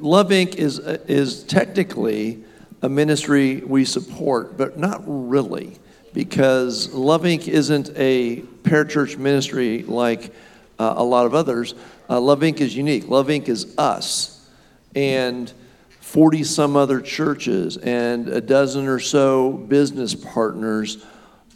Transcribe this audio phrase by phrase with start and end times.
[0.00, 0.54] Love Inc.
[0.56, 2.42] is, is technically
[2.82, 5.76] a ministry we support, but not really,
[6.12, 7.46] because Love Inc.
[7.48, 10.32] isn't a parachurch ministry like
[10.78, 11.74] uh, a lot of others.
[12.08, 12.60] Uh, Love Inc.
[12.60, 13.08] is unique.
[13.08, 13.48] Love Inc.
[13.48, 14.48] is us
[14.94, 15.52] and
[16.00, 21.04] 40 some other churches and a dozen or so business partners,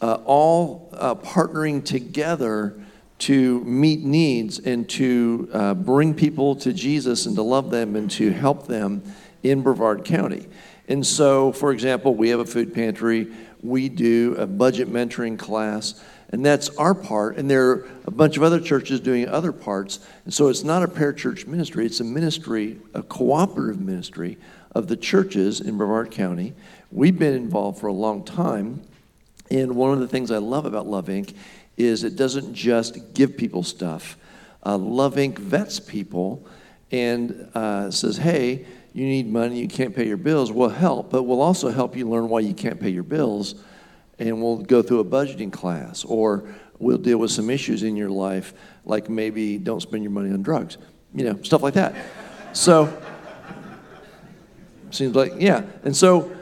[0.01, 2.79] uh, all uh, partnering together
[3.17, 8.11] to meet needs and to uh, bring people to Jesus and to love them and
[8.11, 9.03] to help them
[9.43, 10.47] in Brevard County.
[10.87, 13.31] And so, for example, we have a food pantry,
[13.63, 17.37] we do a budget mentoring class, and that's our part.
[17.37, 19.99] And there are a bunch of other churches doing other parts.
[20.25, 24.37] And so it's not a parachurch ministry, it's a ministry, a cooperative ministry
[24.73, 26.53] of the churches in Brevard County.
[26.91, 28.81] We've been involved for a long time.
[29.49, 31.33] And one of the things I love about Love Inc.
[31.77, 34.17] is it doesn't just give people stuff.
[34.65, 35.37] Uh, Love Inc.
[35.37, 36.45] vets people
[36.91, 41.23] and uh, says, hey, you need money, you can't pay your bills, we'll help, but
[41.23, 43.55] we'll also help you learn why you can't pay your bills,
[44.19, 46.45] and we'll go through a budgeting class, or
[46.79, 48.53] we'll deal with some issues in your life,
[48.85, 50.77] like maybe don't spend your money on drugs,
[51.13, 51.93] you know, stuff like that.
[52.53, 53.01] So,
[54.91, 55.63] seems like, yeah.
[55.83, 56.33] And so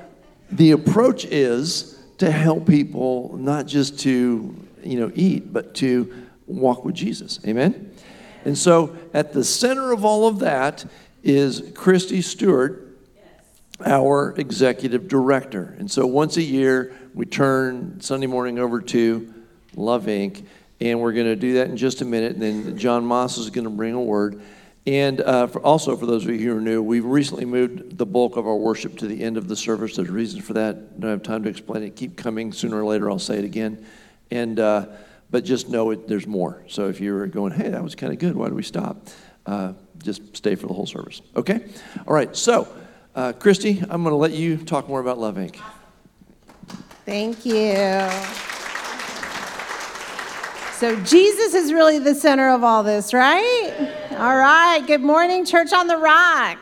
[0.51, 4.55] the approach is to help people not just to,
[4.85, 7.39] you know, eat, but to walk with Jesus.
[7.47, 7.93] Amen?
[8.45, 10.85] And so at the center of all of that
[11.23, 12.97] is Christy Stewart,
[13.85, 15.75] our executive director.
[15.79, 19.33] And so once a year, we turn Sunday morning over to
[19.75, 20.45] Love Inc.,
[20.81, 22.33] and we're going to do that in just a minute.
[22.33, 24.41] And then John Moss is going to bring a word.
[24.85, 28.05] And uh, for also, for those of you who are new, we've recently moved the
[28.05, 29.95] bulk of our worship to the end of the service.
[29.95, 30.99] There's reasons for that.
[30.99, 31.95] Don't have time to explain it.
[31.95, 32.51] Keep coming.
[32.51, 33.85] Sooner or later, I'll say it again.
[34.33, 34.87] And uh,
[35.29, 36.07] but just know it.
[36.07, 36.63] There's more.
[36.67, 38.35] So if you're going, hey, that was kind of good.
[38.35, 39.07] Why do we stop?
[39.45, 41.21] Uh, just stay for the whole service.
[41.35, 41.63] Okay?
[42.07, 42.35] All right.
[42.35, 42.67] So,
[43.15, 45.59] uh, Christy, I'm going to let you talk more about Love Inc.
[47.05, 47.75] Thank you.
[50.79, 53.71] So, Jesus is really the center of all this, right?
[54.11, 54.83] All right.
[54.87, 56.57] Good morning, Church on the Rock.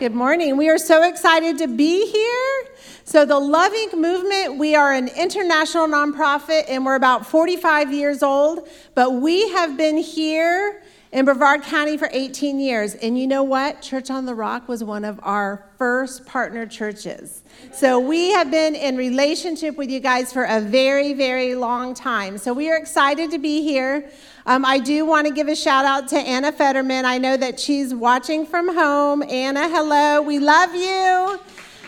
[0.00, 0.56] Good morning.
[0.56, 2.75] We are so excited to be here.
[3.08, 3.96] So, the Love Inc.
[3.96, 9.76] movement, we are an international nonprofit and we're about 45 years old, but we have
[9.76, 12.96] been here in Brevard County for 18 years.
[12.96, 13.80] And you know what?
[13.80, 17.44] Church on the Rock was one of our first partner churches.
[17.72, 22.38] So we have been in relationship with you guys for a very, very long time.
[22.38, 24.10] So we are excited to be here.
[24.46, 27.04] Um, I do want to give a shout out to Anna Fetterman.
[27.04, 29.22] I know that she's watching from home.
[29.22, 30.22] Anna, hello.
[30.22, 31.38] We love you.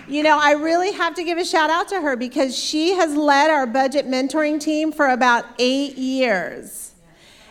[0.09, 3.15] You know, I really have to give a shout out to her because she has
[3.15, 6.95] led our budget mentoring team for about eight years.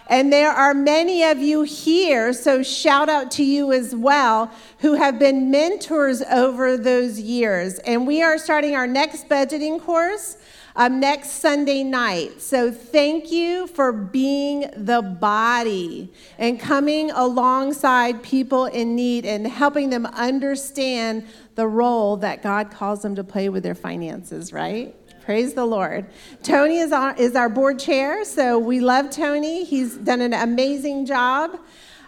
[0.10, 4.96] And there are many of you here, so shout out to you as well, who
[4.96, 7.78] have been mentors over those years.
[7.80, 10.38] And we are starting our next budgeting course
[10.78, 12.42] um, next Sunday night.
[12.42, 19.90] So thank you for being the body and coming alongside people in need and helping
[19.90, 24.96] them understand the role that God calls them to play with their finances, right?
[25.26, 26.06] Praise the Lord.
[26.44, 29.66] Tony is our, is our board chair, so we love Tony.
[29.66, 31.60] He's done an amazing job.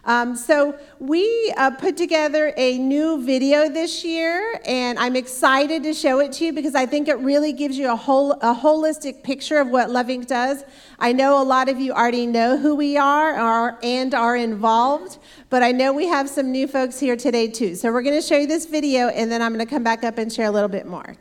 [0.06, 5.94] Um, so, we uh, put together a new video this year, and I'm excited to
[5.94, 9.24] show it to you because I think it really gives you a, whole, a holistic
[9.24, 10.28] picture of what Love Inc.
[10.28, 10.64] does.
[11.00, 15.20] I know a lot of you already know who we are, are and are involved,
[15.50, 17.76] but I know we have some new folks here today too.
[17.76, 20.04] So, we're going to show you this video, and then I'm going to come back
[20.04, 21.16] up and share a little bit more.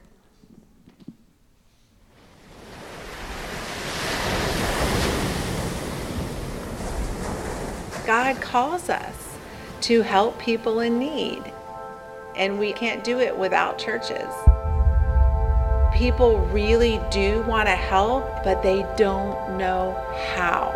[8.08, 9.36] God calls us
[9.82, 11.42] to help people in need,
[12.36, 14.32] and we can't do it without churches.
[15.92, 19.92] People really do want to help, but they don't know
[20.32, 20.72] how.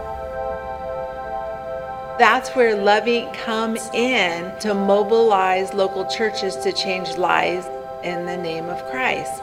[2.19, 3.32] That's where Love Inc.
[3.32, 7.65] come in to mobilize local churches to change lives
[8.04, 9.42] in the name of Christ.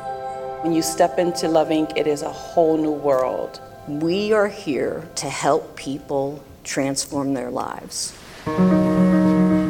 [0.61, 3.59] When you step into Love Inc., it is a whole new world.
[3.87, 8.13] We are here to help people transform their lives.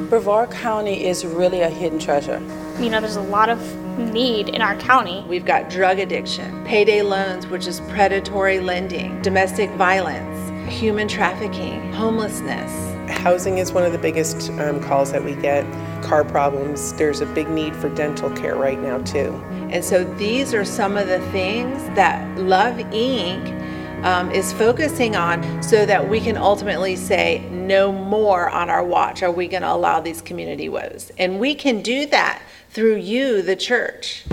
[0.09, 2.39] Brevard County is really a hidden treasure.
[2.79, 3.59] You know, there's a lot of
[3.97, 5.23] need in our county.
[5.27, 12.71] We've got drug addiction, payday loans, which is predatory lending, domestic violence, human trafficking, homelessness.
[13.09, 15.65] Housing is one of the biggest um, calls that we get.
[16.03, 16.93] Car problems.
[16.93, 19.33] There's a big need for dental care right now, too.
[19.71, 23.68] And so these are some of the things that Love Inc
[24.03, 29.23] um, is focusing on so that we can ultimately say no more on our watch
[29.23, 33.41] are we going to allow these community woes and we can do that through you
[33.41, 34.25] the church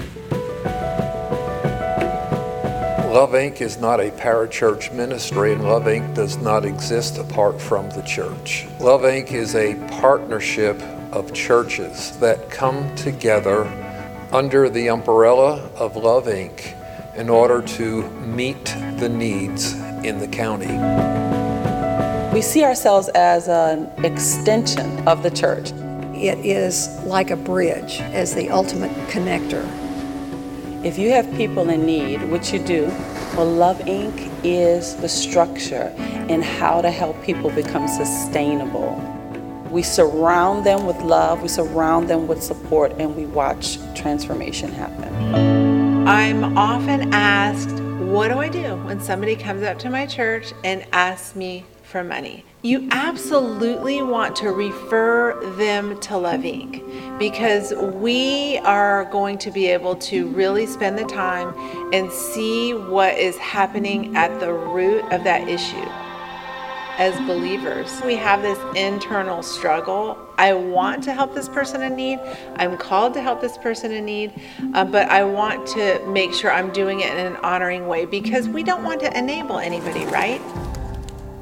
[3.17, 3.63] Love Inc.
[3.63, 6.15] is not a parachurch ministry, and Love Inc.
[6.15, 8.67] does not exist apart from the church.
[8.79, 9.33] Love Inc.
[9.33, 10.79] is a partnership
[11.13, 13.65] of churches that come together
[14.33, 16.76] under the umbrella of Love Inc.
[17.17, 18.65] in order to meet
[18.99, 19.73] the needs
[20.05, 20.77] in the county.
[22.35, 25.73] We see ourselves as an extension of the church.
[26.15, 29.65] It is like a bridge as the ultimate connector.
[30.85, 32.87] If you have people in need, which you do,
[33.37, 34.31] well, Love Inc.
[34.45, 35.93] is the structure
[36.29, 38.95] in how to help people become sustainable.
[39.71, 45.66] We surround them with love, we surround them with support, and we watch transformation happen.
[46.07, 50.87] I'm often asked, What do I do when somebody comes up to my church and
[50.93, 52.45] asks me for money?
[52.63, 57.19] You absolutely want to refer them to Love Inc.
[57.19, 61.53] because we are going to be able to really spend the time
[61.93, 65.91] and see what is happening at the root of that issue
[66.99, 68.01] as believers.
[68.05, 70.19] We have this internal struggle.
[70.39, 72.21] I want to help this person in need.
[72.57, 74.33] I'm called to help this person in need,
[74.75, 78.49] uh, but I want to make sure I'm doing it in an honoring way because
[78.49, 80.41] we don't want to enable anybody, right?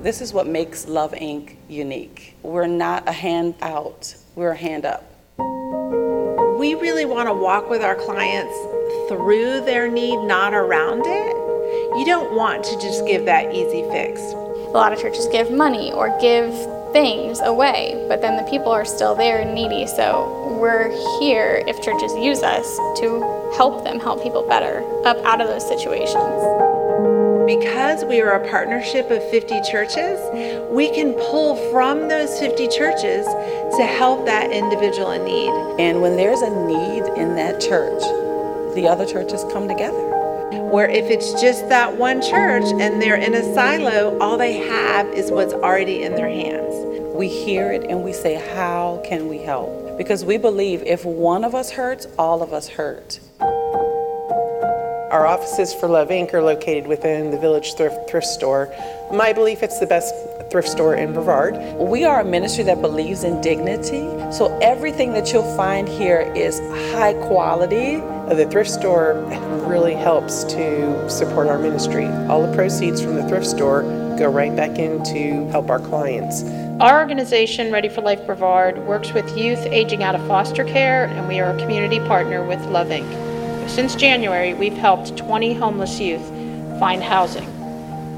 [0.02, 1.56] This is what makes Love Inc.
[1.68, 2.36] unique.
[2.42, 5.10] We're not a hand out, we're a hand up.
[6.58, 8.54] We really want to walk with our clients
[9.08, 11.36] through their need, not around it.
[11.98, 14.34] You don't want to just give that easy fix.
[14.74, 16.52] A lot of churches give money or give
[16.92, 19.86] things away, but then the people are still there and needy.
[19.86, 20.90] So we're
[21.20, 22.66] here if churches use us
[22.98, 26.18] to help them help people better up out of those situations.
[27.46, 30.18] Because we are a partnership of 50 churches,
[30.72, 33.26] we can pull from those 50 churches
[33.76, 35.52] to help that individual in need.
[35.78, 38.02] And when there's a need in that church,
[38.74, 40.13] the other churches come together.
[40.58, 45.06] Where if it's just that one church and they're in a silo, all they have
[45.08, 46.74] is what's already in their hands.
[47.14, 49.96] We hear it and we say, How can we help?
[49.96, 53.20] Because we believe if one of us hurts, all of us hurt.
[55.14, 56.34] Our offices for Love Inc.
[56.34, 58.74] are located within the Village Thrift, thrift Store.
[59.12, 60.12] My belief it's the best
[60.50, 61.54] thrift store in Brevard.
[61.78, 66.58] We are a ministry that believes in dignity, so everything that you'll find here is
[66.92, 67.98] high quality.
[68.34, 69.14] The thrift store
[69.68, 72.06] really helps to support our ministry.
[72.26, 73.82] All the proceeds from the thrift store
[74.18, 76.42] go right back in to help our clients.
[76.80, 81.28] Our organization, Ready for Life Brevard, works with youth aging out of foster care, and
[81.28, 83.33] we are a community partner with Love Inc.
[83.66, 86.26] Since January, we've helped 20 homeless youth
[86.78, 87.44] find housing.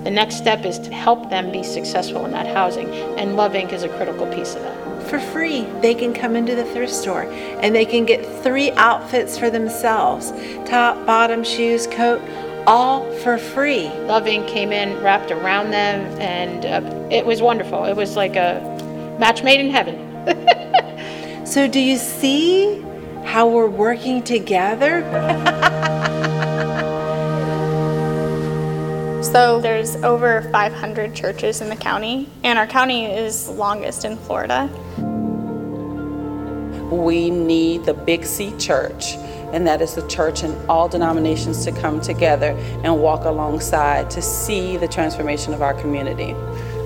[0.04, 2.88] The next step is to help them be successful in that housing,
[3.18, 3.72] and Love Inc.
[3.72, 5.08] is a critical piece of that.
[5.08, 7.22] For free, they can come into the thrift store
[7.62, 10.32] and they can get three outfits for themselves
[10.68, 12.20] top, bottom, shoes, coat,
[12.66, 13.88] all for free.
[14.06, 14.48] Love Inc.
[14.48, 17.84] came in, wrapped around them, and uh, it was wonderful.
[17.84, 18.60] It was like a
[19.18, 21.46] match made in heaven.
[21.46, 22.85] so, do you see
[23.26, 25.02] how we're working together?
[29.36, 34.16] So there's over 500 churches in the county, and our county is the longest in
[34.16, 34.66] Florida.
[36.90, 39.14] We need the Big C Church,
[39.52, 42.52] and that is the church in all denominations to come together
[42.82, 46.30] and walk alongside to see the transformation of our community.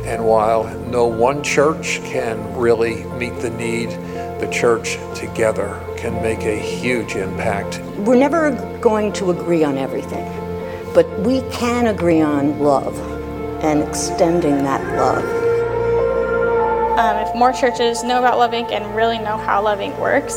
[0.04, 3.90] And while no one church can really meet the need,
[4.40, 7.80] the church together can make a huge impact.
[7.98, 10.24] We're never going to agree on everything,
[10.94, 12.98] but we can agree on love
[13.62, 15.24] and extending that love.
[16.98, 18.72] Um, if more churches know about Love Inc.
[18.72, 19.98] and really know how Love Inc.
[20.00, 20.36] works,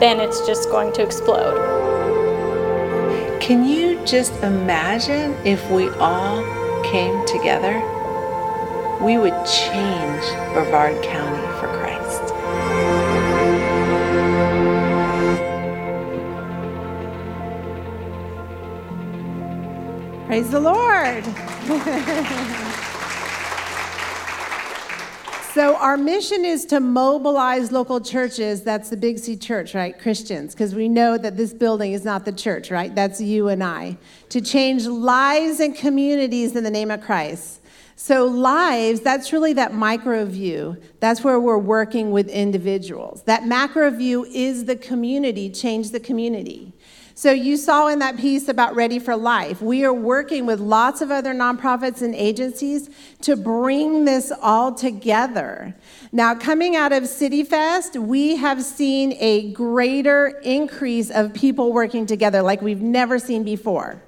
[0.00, 1.56] then it's just going to explode.
[3.40, 6.42] Can you just imagine if we all
[6.82, 7.78] came together?
[9.00, 11.35] We would change Brevard County
[20.26, 21.24] Praise the Lord.
[25.54, 28.64] so, our mission is to mobilize local churches.
[28.64, 29.96] That's the Big C Church, right?
[29.96, 32.92] Christians, because we know that this building is not the church, right?
[32.92, 33.98] That's you and I.
[34.30, 37.60] To change lives and communities in the name of Christ.
[37.94, 40.76] So, lives, that's really that micro view.
[40.98, 43.22] That's where we're working with individuals.
[43.22, 46.72] That macro view is the community, change the community.
[47.18, 51.00] So, you saw in that piece about Ready for Life, we are working with lots
[51.00, 52.90] of other nonprofits and agencies
[53.22, 55.74] to bring this all together.
[56.12, 62.04] Now, coming out of City Fest, we have seen a greater increase of people working
[62.04, 64.02] together like we've never seen before.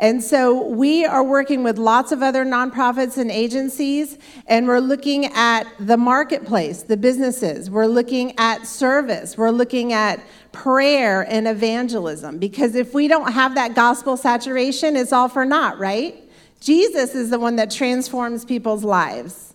[0.00, 5.26] And so we are working with lots of other nonprofits and agencies, and we're looking
[5.34, 7.68] at the marketplace, the businesses.
[7.68, 9.36] We're looking at service.
[9.36, 10.20] We're looking at
[10.58, 12.38] prayer and evangelism.
[12.38, 16.16] Because if we don't have that gospel saturation, it's all for naught, right?
[16.60, 19.54] Jesus is the one that transforms people's lives.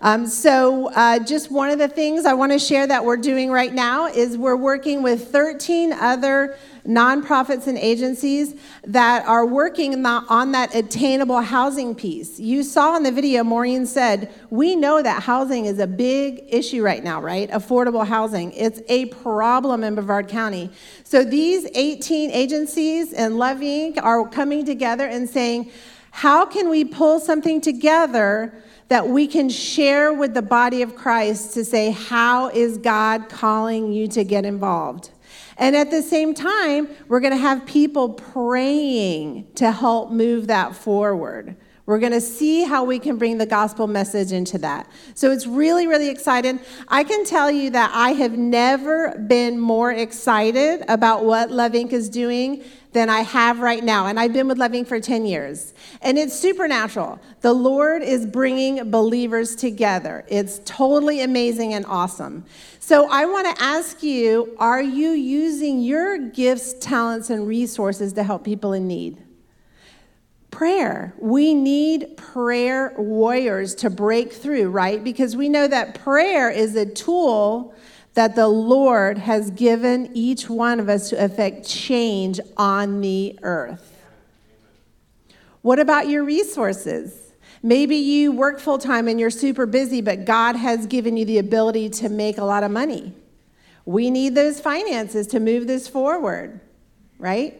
[0.00, 3.50] Um, so, uh, just one of the things I want to share that we're doing
[3.50, 6.56] right now is we're working with 13 other
[6.86, 12.38] nonprofits and agencies that are working on that attainable housing piece.
[12.38, 16.82] You saw in the video, Maureen said, we know that housing is a big issue
[16.82, 17.50] right now, right?
[17.50, 18.52] Affordable housing.
[18.52, 20.70] It's a problem in Brevard County.
[21.04, 23.98] So these 18 agencies and Love Inc.
[24.02, 25.70] are coming together and saying,
[26.10, 28.54] how can we pull something together
[28.88, 33.92] that we can share with the body of Christ to say, how is God calling
[33.92, 35.10] you to get involved?
[35.56, 40.74] And at the same time, we're going to have people praying to help move that
[40.74, 41.56] forward.
[41.86, 44.88] We're going to see how we can bring the gospel message into that.
[45.14, 46.60] So it's really, really exciting.
[46.88, 51.92] I can tell you that I have never been more excited about what Love Inc.
[51.92, 54.06] is doing than I have right now.
[54.06, 54.86] And I've been with Love Inc.
[54.86, 55.74] for 10 years.
[56.00, 57.20] And it's supernatural.
[57.42, 60.24] The Lord is bringing believers together.
[60.28, 62.44] It's totally amazing and awesome.
[62.78, 68.22] So I want to ask you are you using your gifts, talents, and resources to
[68.22, 69.20] help people in need?
[70.54, 71.12] prayer.
[71.18, 75.02] We need prayer warriors to break through, right?
[75.02, 77.74] Because we know that prayer is a tool
[78.14, 83.90] that the Lord has given each one of us to effect change on the earth.
[85.62, 87.32] What about your resources?
[87.62, 91.38] Maybe you work full time and you're super busy, but God has given you the
[91.38, 93.14] ability to make a lot of money.
[93.86, 96.60] We need those finances to move this forward,
[97.18, 97.54] right?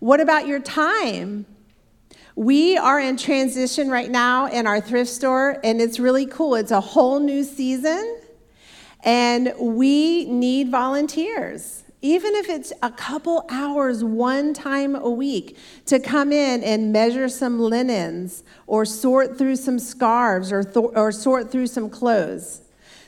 [0.00, 1.46] What about your time?
[2.36, 6.56] We are in transition right now in our thrift store, and it's really cool.
[6.56, 8.18] It's a whole new season,
[9.04, 11.84] and we need volunteers.
[12.00, 15.56] Even if it's a couple hours one time a week
[15.86, 21.12] to come in and measure some linens or sort through some scarves or, th- or
[21.12, 22.60] sort through some clothes.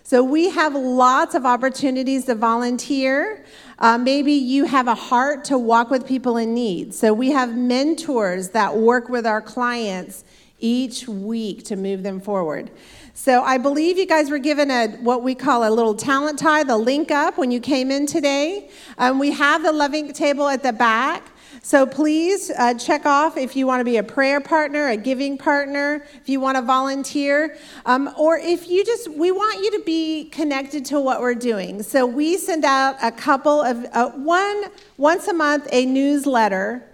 [0.02, 3.44] So we have lots of opportunities to volunteer.
[3.78, 6.94] Uh, maybe you have a heart to walk with people in need.
[6.94, 10.24] So we have mentors that work with our clients
[10.58, 12.70] each week to move them forward.
[13.18, 16.64] So I believe you guys were given a what we call a little talent tie,
[16.64, 18.68] the link up when you came in today.
[18.98, 20.14] Um, we have the Love Inc.
[20.14, 21.26] table at the back.
[21.62, 25.38] So please uh, check off if you want to be a prayer partner, a giving
[25.38, 27.56] partner, if you want to volunteer,
[27.86, 31.82] um, or if you just, we want you to be connected to what we're doing.
[31.82, 34.64] So we send out a couple of, uh, one,
[34.98, 36.86] once a month, a newsletter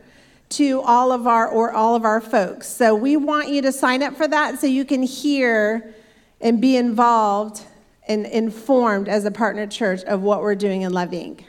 [0.50, 2.68] to all of our or all of our folks.
[2.68, 5.96] So we want you to sign up for that so you can hear
[6.42, 7.62] and be involved
[8.08, 11.44] and informed as a partner church of what we're doing in Love Inc.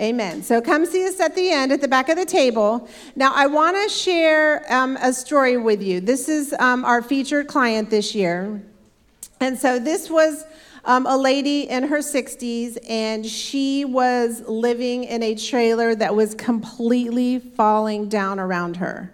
[0.00, 0.42] Amen.
[0.42, 2.88] So come see us at the end at the back of the table.
[3.14, 6.00] Now, I want to share um, a story with you.
[6.00, 8.60] This is um, our featured client this year.
[9.38, 10.46] And so this was
[10.84, 16.34] um, a lady in her 60s, and she was living in a trailer that was
[16.34, 19.12] completely falling down around her,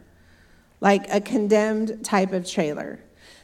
[0.80, 3.00] like a condemned type of trailer.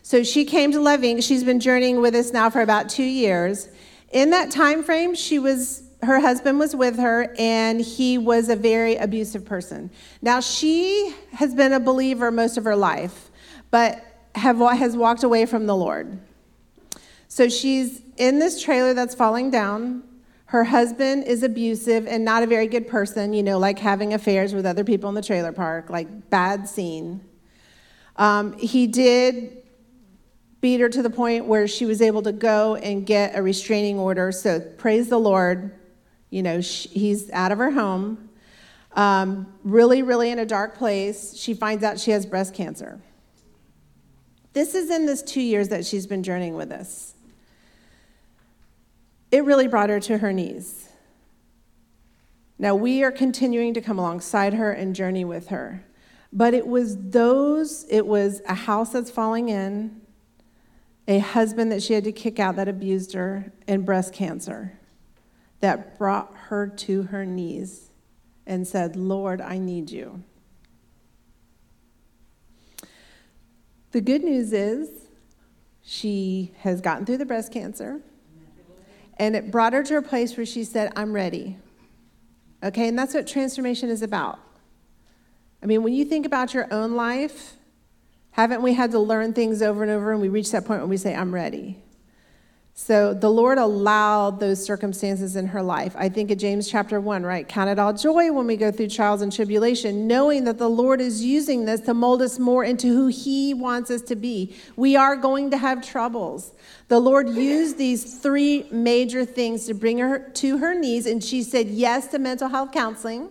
[0.07, 1.21] So she came to Loving.
[1.21, 3.69] She's been journeying with us now for about two years.
[4.13, 8.55] In that time frame, she was her husband was with her and he was a
[8.55, 9.91] very abusive person.
[10.23, 13.33] Now, she has been a believer most of her life,
[13.73, 14.01] but
[14.37, 16.21] have, has walked away from the Lord.
[17.27, 20.05] So she's in this trailer that's falling down.
[20.45, 24.55] Her husband is abusive and not a very good person, you know, like having affairs
[24.55, 27.25] with other people in the trailer park, like bad scene.
[28.15, 29.65] Um, he did
[30.61, 33.99] beat her to the point where she was able to go and get a restraining
[33.99, 34.33] order.
[34.33, 35.73] So praise the Lord.
[36.31, 38.29] You know, she, he's out of her home,
[38.93, 41.37] um, really, really in a dark place.
[41.37, 43.01] She finds out she has breast cancer.
[44.53, 47.15] This is in this two years that she's been journeying with us.
[49.31, 50.89] It really brought her to her knees.
[52.59, 55.85] Now, we are continuing to come alongside her and journey with her.
[56.33, 60.01] But it was those, it was a house that's falling in,
[61.09, 64.79] a husband that she had to kick out that abused her, and breast cancer
[65.61, 67.91] that brought her to her knees
[68.47, 70.23] and said, Lord, I need you.
[73.93, 74.91] The good news is
[75.83, 78.01] she has gotten through the breast cancer,
[79.19, 81.57] and it brought her to a place where she said, I'm ready.
[82.63, 84.39] Okay, and that's what transformation is about.
[85.63, 87.55] I mean, when you think about your own life,
[88.37, 90.91] haven't we had to learn things over and over and we reach that point when
[90.91, 91.83] we say, I'm ready?
[92.75, 95.95] So the Lord allowed those circumstances in her life.
[95.97, 97.49] I think of James chapter 1, right?
[97.49, 101.01] Count it all joy when we go through trials and tribulation, knowing that the Lord
[101.01, 104.55] is using this to mold us more into who He wants us to be.
[104.77, 106.53] We are going to have troubles.
[106.89, 111.43] The Lord used these three major things to bring her to her knees, and she
[111.43, 113.31] said yes to mental health counseling.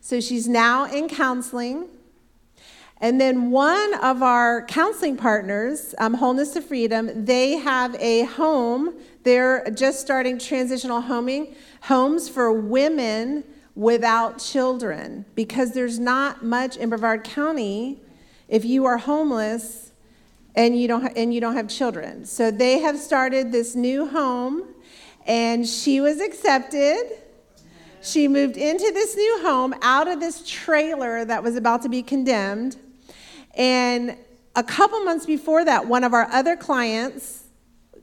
[0.00, 1.88] So she's now in counseling.
[3.02, 8.94] And then one of our counseling partners, um, Wholeness to Freedom, they have a home.
[9.24, 13.42] They're just starting transitional homing homes for women
[13.74, 18.00] without children because there's not much in Brevard County
[18.48, 19.90] if you are homeless
[20.54, 22.24] and you don't ha- and you don't have children.
[22.24, 24.62] So they have started this new home
[25.26, 27.18] and she was accepted.
[28.00, 32.02] She moved into this new home out of this trailer that was about to be
[32.02, 32.76] condemned.
[33.54, 34.16] And
[34.56, 37.44] a couple months before that, one of our other clients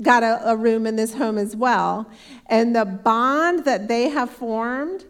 [0.01, 2.10] got a, a, room in this home as well.
[2.48, 5.06] And the bond that they have formed,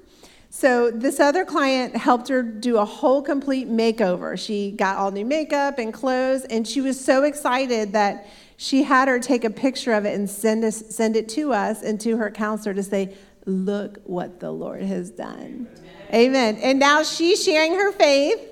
[0.50, 4.38] so this other client helped her do a whole complete makeover.
[4.38, 8.27] She got all new makeup and clothes, and she was so excited that
[8.58, 11.84] she had her take a picture of it and send, us, send it to us
[11.84, 13.15] and to her counselor to say,
[13.46, 15.67] Look what the Lord has done.
[16.13, 16.13] Amen.
[16.13, 16.58] Amen.
[16.58, 18.48] And now she's sharing her faith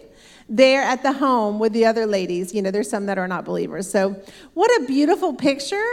[0.50, 2.54] there at the home with the other ladies.
[2.54, 3.90] You know, there's some that are not believers.
[3.90, 4.22] So,
[4.54, 5.86] what a beautiful picture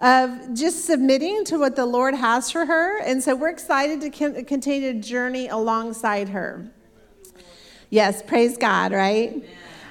[0.00, 2.98] of just submitting to what the Lord has for her.
[3.00, 6.70] And so, we're excited to continue to journey alongside her.
[7.90, 9.44] Yes, praise God, right?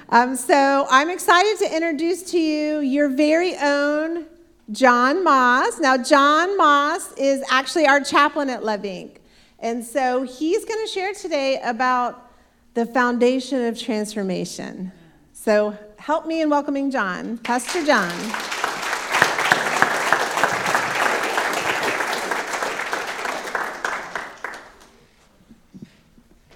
[0.10, 4.26] Um, so, I'm excited to introduce to you your very own
[4.72, 5.80] John Moss.
[5.80, 9.18] Now, John Moss is actually our chaplain at Love Inc.
[9.64, 12.23] And so he's going to share today about
[12.74, 14.92] the foundation of transformation.
[15.32, 18.12] So help me in welcoming John, Pastor John.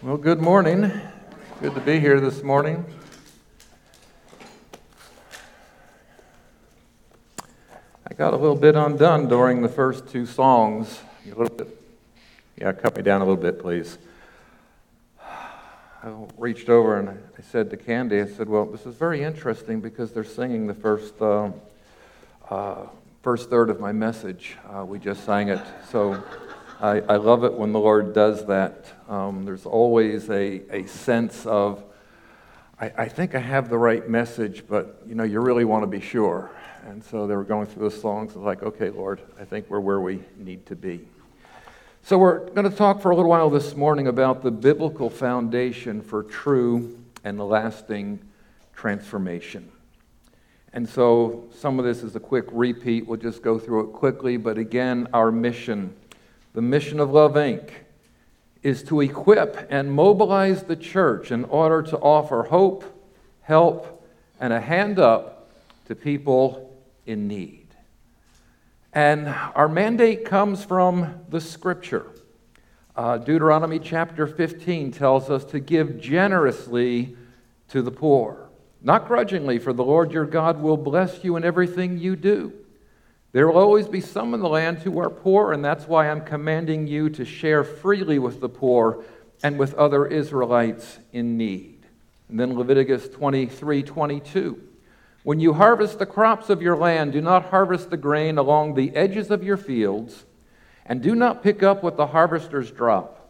[0.02, 0.92] Well, good morning.
[1.62, 2.84] Good to be here this morning.
[8.10, 11.00] I got a little bit undone during the first two songs.
[11.26, 11.80] A little bit.
[12.56, 14.00] Yeah, cut me down a little bit, please.
[16.08, 19.82] I reached over and I said to Candy, I said, Well, this is very interesting
[19.82, 21.52] because they're singing the first, uh,
[22.50, 22.86] uh,
[23.24, 24.56] first third of my message.
[24.70, 25.60] Uh, we just sang it.
[25.92, 26.24] So
[26.80, 28.86] I, I, love it when the Lord does that.
[29.10, 31.84] Um, there's always a, a sense of,
[32.80, 35.88] I, I think I have the right message, but you know, you really want to
[35.88, 36.52] be sure.
[36.86, 38.32] And so they were going through the songs.
[38.32, 41.06] I was like, okay, Lord, I think we're where we need to be.
[42.08, 46.02] So, we're going to talk for a little while this morning about the biblical foundation
[46.02, 48.20] for true and lasting
[48.74, 49.70] transformation.
[50.72, 53.06] And so, some of this is a quick repeat.
[53.06, 54.38] We'll just go through it quickly.
[54.38, 55.94] But again, our mission,
[56.54, 57.72] the mission of Love Inc.,
[58.64, 62.86] is to equip and mobilize the church in order to offer hope,
[63.42, 64.02] help,
[64.40, 65.50] and a hand up
[65.88, 66.74] to people
[67.06, 67.57] in need.
[68.94, 72.08] And our mandate comes from the scripture.
[72.96, 77.16] Uh, Deuteronomy chapter 15 tells us to give generously
[77.68, 78.50] to the poor,
[78.82, 82.54] not grudgingly, for the Lord your God will bless you in everything you do.
[83.34, 86.22] There will always be some in the land who are poor, and that's why I'm
[86.22, 89.04] commanding you to share freely with the poor
[89.44, 91.86] and with other Israelites in need.
[92.30, 94.67] And then Leviticus 23 22.
[95.28, 98.96] When you harvest the crops of your land, do not harvest the grain along the
[98.96, 100.24] edges of your fields,
[100.86, 103.30] and do not pick up what the harvesters drop.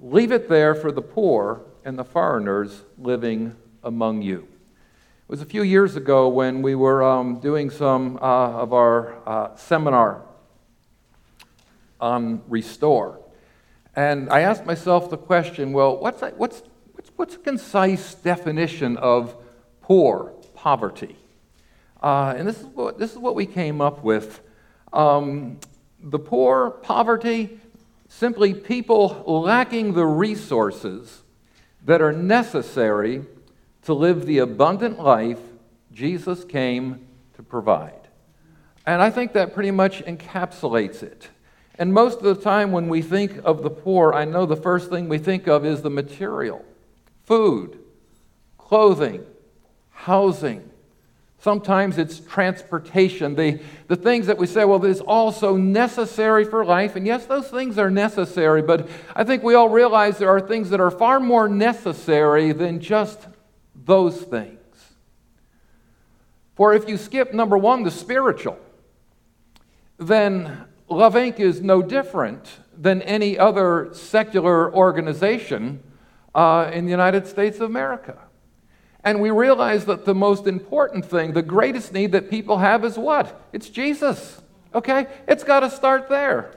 [0.00, 3.54] Leave it there for the poor and the foreigners living
[3.84, 4.38] among you.
[4.38, 9.14] It was a few years ago when we were um, doing some uh, of our
[9.24, 10.22] uh, seminar
[12.00, 13.20] on Restore.
[13.94, 19.36] And I asked myself the question well, what's, what's, what's, what's a concise definition of
[19.80, 21.16] poor, poverty?
[22.02, 24.40] Uh, and this is, what, this is what we came up with.
[24.92, 25.58] Um,
[26.02, 27.58] the poor, poverty,
[28.08, 31.22] simply people lacking the resources
[31.84, 33.24] that are necessary
[33.82, 35.40] to live the abundant life
[35.92, 37.92] Jesus came to provide.
[38.84, 41.28] And I think that pretty much encapsulates it.
[41.78, 44.90] And most of the time, when we think of the poor, I know the first
[44.90, 46.64] thing we think of is the material
[47.24, 47.78] food,
[48.56, 49.24] clothing,
[49.90, 50.70] housing.
[51.46, 56.64] Sometimes it's transportation, the, the things that we say, well, this is also necessary for
[56.64, 56.96] life.
[56.96, 60.70] And yes, those things are necessary, but I think we all realize there are things
[60.70, 63.28] that are far more necessary than just
[63.76, 64.58] those things.
[66.56, 68.58] For if you skip number one, the spiritual,
[69.98, 71.38] then Love Inc.
[71.38, 75.80] is no different than any other secular organization
[76.34, 78.18] uh, in the United States of America.
[79.06, 82.98] And we realize that the most important thing, the greatest need that people have is
[82.98, 83.40] what?
[83.52, 84.42] It's Jesus.
[84.74, 85.06] Okay?
[85.28, 86.52] It's got to start there.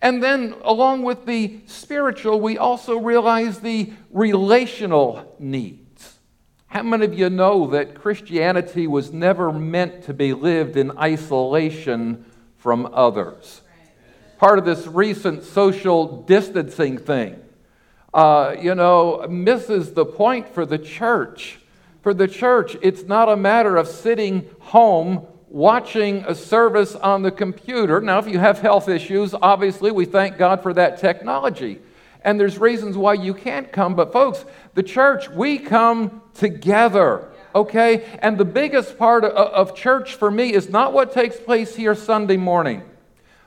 [0.00, 6.18] And then, along with the spiritual, we also realize the relational needs.
[6.68, 12.24] How many of you know that Christianity was never meant to be lived in isolation
[12.58, 13.62] from others.
[14.38, 17.40] Part of this recent social distancing thing,
[18.16, 21.60] uh, you know, misses the point for the church.
[22.00, 27.30] For the church, it's not a matter of sitting home watching a service on the
[27.30, 28.00] computer.
[28.00, 31.78] Now, if you have health issues, obviously we thank God for that technology.
[32.22, 33.94] And there's reasons why you can't come.
[33.94, 38.04] But, folks, the church, we come together okay?
[38.20, 42.36] And the biggest part of church for me is not what takes place here Sunday
[42.36, 42.82] morning,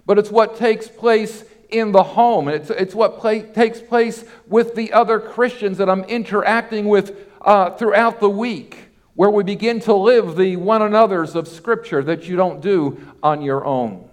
[0.08, 2.48] but it's what takes place in the home.
[2.48, 7.72] It's, it's what play, takes place with the other Christians that I'm interacting with uh,
[7.72, 8.78] throughout the week,
[9.16, 13.42] where we begin to live the one another's of Scripture that you don't do on
[13.42, 14.10] your own.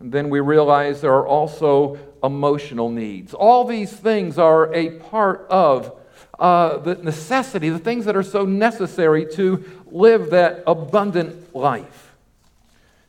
[0.00, 3.34] And then we realize there are also emotional needs.
[3.34, 5.98] All these things are a part of
[6.38, 12.14] uh, the necessity, the things that are so necessary to live that abundant life.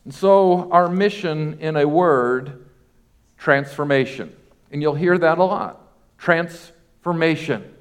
[0.05, 2.66] And so, our mission, in a word,
[3.37, 4.35] transformation.
[4.71, 5.81] And you'll hear that a lot
[6.17, 7.73] transformation.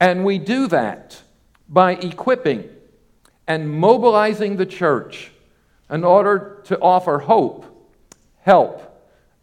[0.00, 1.22] And we do that
[1.68, 2.68] by equipping
[3.46, 5.30] and mobilizing the church
[5.88, 7.64] in order to offer hope,
[8.40, 8.82] help,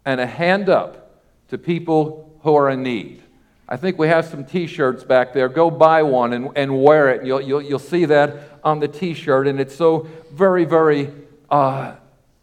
[0.04, 3.22] and a hand up to people who are in need.
[3.66, 5.48] I think we have some t shirts back there.
[5.48, 7.24] Go buy one and, and wear it.
[7.24, 11.10] You'll, you'll, you'll see that on the t shirt, and it's so very, very
[11.50, 11.94] uh,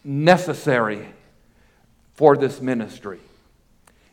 [0.04, 1.08] necessary
[2.22, 3.20] for this ministry.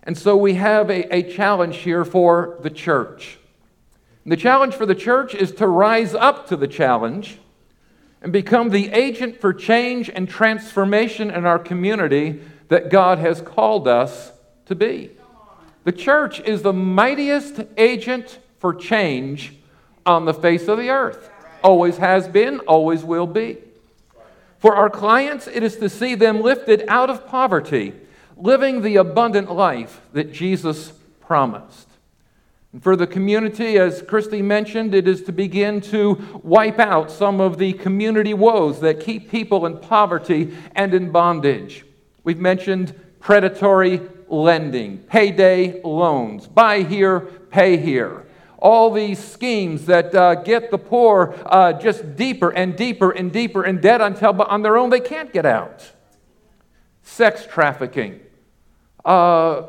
[0.03, 3.37] And so we have a, a challenge here for the church.
[4.25, 7.37] And the challenge for the church is to rise up to the challenge
[8.23, 13.87] and become the agent for change and transformation in our community that God has called
[13.87, 14.33] us
[14.65, 15.11] to be.
[15.85, 19.53] The church is the mightiest agent for change
[20.07, 21.29] on the face of the earth.
[21.63, 23.59] Always has been, always will be.
[24.59, 27.95] For our clients, it is to see them lifted out of poverty,
[28.37, 31.89] living the abundant life that Jesus promised.
[32.73, 37.41] And for the community, as Christy mentioned, it is to begin to wipe out some
[37.41, 41.85] of the community woes that keep people in poverty and in bondage.
[42.25, 48.27] We've mentioned predatory lending, payday loans, buy here, pay here.
[48.59, 53.65] All these schemes that uh, get the poor uh, just deeper and deeper and deeper
[53.65, 55.91] in debt until but on their own they can't get out.
[57.03, 58.21] Sex trafficking.
[59.05, 59.63] Uh,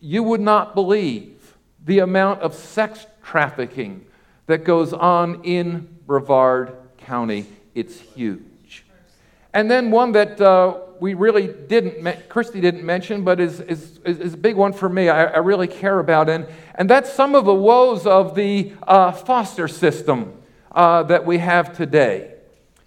[0.00, 4.04] you would not believe the amount of sex trafficking
[4.46, 7.46] that goes on in Brevard County.
[7.74, 8.84] It's huge.
[9.52, 14.34] And then one that uh, we really didn't, Christy didn't mention, but is, is, is
[14.34, 15.08] a big one for me.
[15.08, 16.28] I, I, really care about.
[16.28, 20.34] And, and that's some of the woes of the uh, foster system
[20.72, 22.34] uh, that we have today.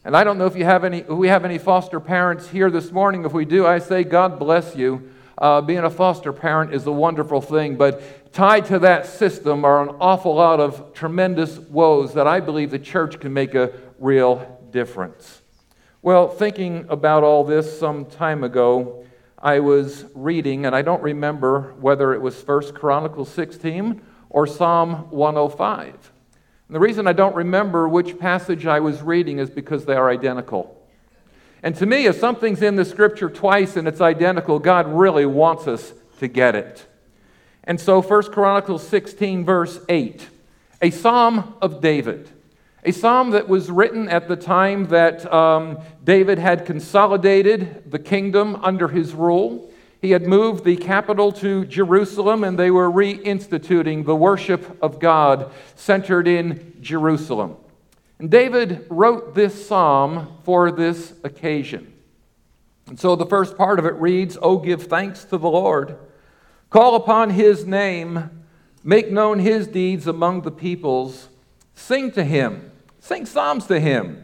[0.05, 2.91] And I don't know if you have any, we have any foster parents here this
[2.91, 3.25] morning.
[3.25, 5.11] If we do, I say, God bless you.
[5.37, 9.81] Uh, being a foster parent is a wonderful thing, but tied to that system are
[9.81, 14.59] an awful lot of tremendous woes that I believe the church can make a real
[14.71, 15.38] difference.
[16.01, 19.05] Well, thinking about all this some time ago,
[19.37, 25.09] I was reading, and I don't remember whether it was First Chronicles 16 or Psalm
[25.09, 26.11] 105.
[26.67, 30.09] And the reason I don't remember which passage I was reading is because they are
[30.09, 30.81] identical.
[31.63, 35.67] And to me, if something's in the scripture twice and it's identical, God really wants
[35.67, 36.87] us to get it.
[37.65, 40.29] And so, First Chronicles 16, verse 8,
[40.81, 42.29] a psalm of David.
[42.85, 48.55] A psalm that was written at the time that um, David had consolidated the kingdom
[48.63, 49.69] under his rule.
[50.01, 55.51] He had moved the capital to Jerusalem, and they were reinstituting the worship of God
[55.75, 57.57] centered in Jerusalem.
[58.17, 61.93] And David wrote this psalm for this occasion.
[62.87, 65.97] And so the first part of it reads, Oh, give thanks to the Lord,
[66.69, 68.29] call upon his name,
[68.85, 71.27] make known his deeds among the peoples,
[71.73, 72.68] sing to him,
[72.99, 74.23] sing psalms to him,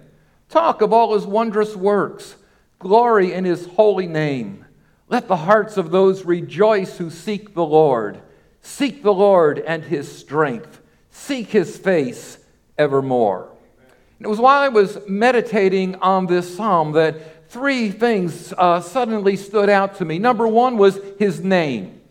[0.49, 2.35] talk of all his wondrous works,
[2.79, 4.65] glory in his holy name.
[5.07, 8.21] Let the hearts of those rejoice who seek the Lord.
[8.61, 10.81] Seek the Lord and his strength.
[11.11, 12.39] Seek his face
[12.77, 13.51] evermore.
[14.17, 19.35] And it was while I was meditating on this psalm that three things uh, suddenly
[19.35, 20.19] stood out to me.
[20.19, 22.01] Number one was his name,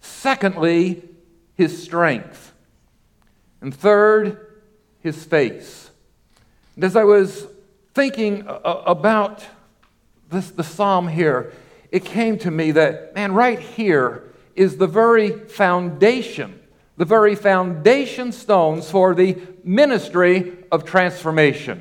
[0.00, 1.02] secondly,
[1.54, 2.52] his strength,
[3.60, 4.45] and third,
[5.06, 5.90] his face.
[6.74, 7.46] And as I was
[7.94, 9.46] thinking about
[10.28, 11.52] this, the psalm here,
[11.90, 14.24] it came to me that, man, right here
[14.56, 16.60] is the very foundation,
[16.96, 21.80] the very foundation stones for the ministry of transformation.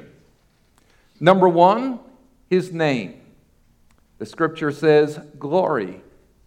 [1.20, 2.00] Number one,
[2.50, 3.20] his name.
[4.20, 6.02] The scripture says, glory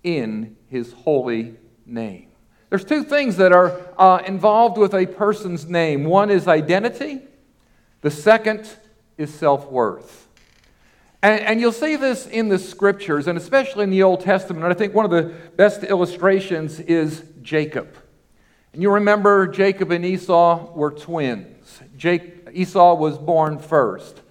[0.05, 2.28] in his holy name.
[2.71, 7.21] There's two things that are uh, involved with a person's name one is identity,
[8.03, 8.69] the second
[9.17, 10.27] is self worth.
[11.21, 14.65] And, and, you'll see this in the scriptures, and especially in the Old Testament.
[14.65, 17.97] And I think one of the best illustrations is Jacob.
[18.73, 21.81] And you remember Jacob and Esau were twins.
[21.97, 24.23] Jake, Esau was born first,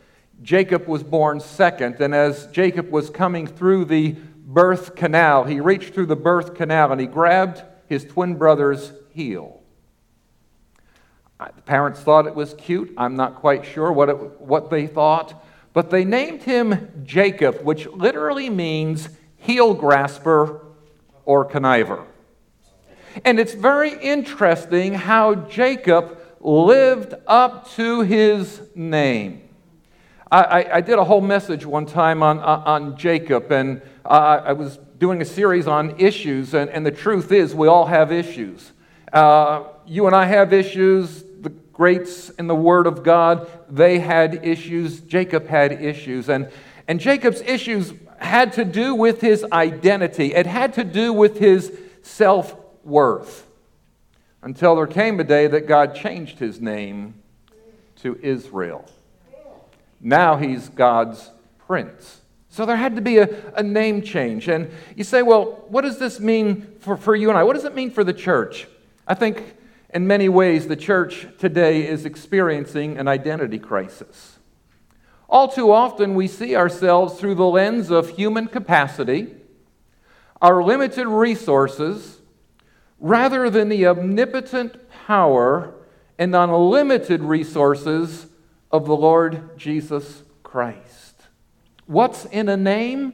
[0.41, 2.00] Jacob was born second.
[2.00, 6.93] And as Jacob was coming through the birth canal, he reached through the birth canal
[6.93, 9.62] and he grabbed his twin brother's heel.
[11.39, 12.93] The parents thought it was cute.
[12.97, 15.43] I'm not quite sure what, it, what they thought.
[15.73, 20.65] But they named him Jacob, which literally means heel grasper
[21.26, 22.06] or conniver.
[23.23, 29.43] And it's very interesting how Jacob lived up to his name.
[30.32, 35.21] I, I, did a whole message one time on, on Jacob, and I was doing
[35.21, 38.71] a series on issues, and, and the truth is, we all have issues.
[39.13, 44.45] Uh, you and I have issues, the greats in the Word of God, they had
[44.45, 44.99] issues.
[44.99, 46.29] Jacob had issues.
[46.29, 46.49] And,
[46.88, 51.71] and Jacob's issues had to do with his identity, it had to do with his
[52.01, 53.45] self worth.
[54.41, 57.15] Until there came a day that God changed his name
[57.97, 58.86] to Israel.
[59.99, 61.31] Now he's God's
[61.65, 62.21] prince.
[62.58, 64.48] So there had to be a, a name change.
[64.48, 67.43] And you say, well, what does this mean for, for you and I?
[67.43, 68.65] What does it mean for the church?
[69.08, 69.56] I think
[69.93, 74.39] in many ways, the church today is experiencing an identity crisis.
[75.30, 79.36] All too often, we see ourselves through the lens of human capacity,
[80.41, 82.22] our limited resources,
[83.00, 85.76] rather than the omnipotent power
[86.17, 88.26] and unlimited resources
[88.72, 91.16] of the Lord Jesus Christ.
[91.88, 93.13] What's in a name?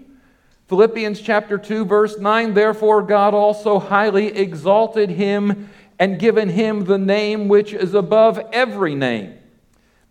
[0.67, 6.97] Philippians chapter 2 verse 9 therefore God also highly exalted him and given him the
[6.97, 9.37] name which is above every name,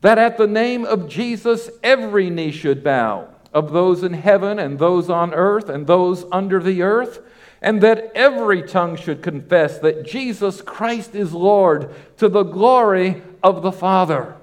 [0.00, 4.78] that at the name of Jesus every knee should bow, of those in heaven and
[4.78, 7.20] those on earth and those under the earth,
[7.60, 13.62] and that every tongue should confess that Jesus Christ is Lord to the glory of
[13.62, 14.36] the Father.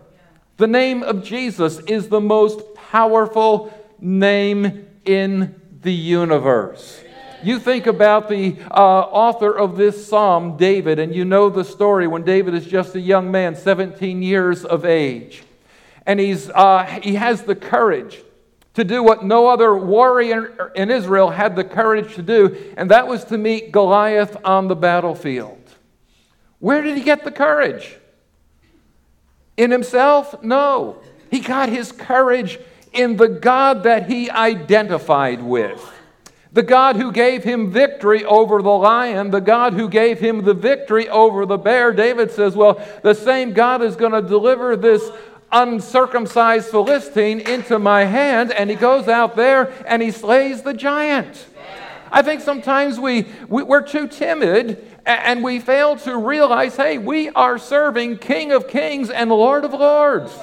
[0.58, 7.02] The name of Jesus is the most powerful name in the universe.
[7.42, 12.06] You think about the uh, author of this psalm, David, and you know the story
[12.06, 15.44] when David is just a young man, 17 years of age.
[16.06, 18.20] And he's, uh, he has the courage
[18.74, 23.08] to do what no other warrior in Israel had the courage to do, and that
[23.08, 25.58] was to meet Goliath on the battlefield.
[26.60, 27.98] Where did he get the courage?
[29.56, 30.44] In himself?
[30.44, 31.02] No.
[31.32, 32.60] He got his courage
[33.00, 35.94] in the God that he identified with.
[36.52, 40.54] The God who gave him victory over the lion, the God who gave him the
[40.54, 45.10] victory over the bear, David says, Well, the same God is going to deliver this
[45.52, 48.52] uncircumcised Philistine into my hand.
[48.52, 51.46] And he goes out there and he slays the giant.
[52.12, 57.30] I think sometimes we, we, are too timid and we fail to realize hey, we
[57.30, 60.36] are serving King of Kings and Lord of Lords.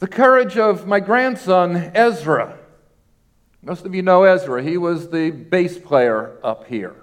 [0.00, 2.56] The courage of my grandson, Ezra.
[3.60, 4.62] Most of you know Ezra.
[4.62, 6.96] He was the bass player up here.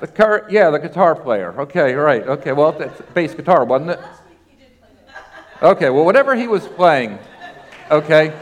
[0.00, 1.52] The car, yeah, the guitar player.
[1.62, 2.22] Okay, right.
[2.22, 4.00] Okay, well, that's bass guitar, wasn't it?
[5.60, 7.18] Okay, well, whatever he was playing,
[7.90, 8.32] okay.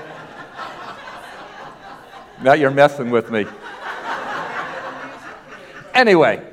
[2.42, 3.46] Now you're messing with me.
[5.94, 6.46] Anyway,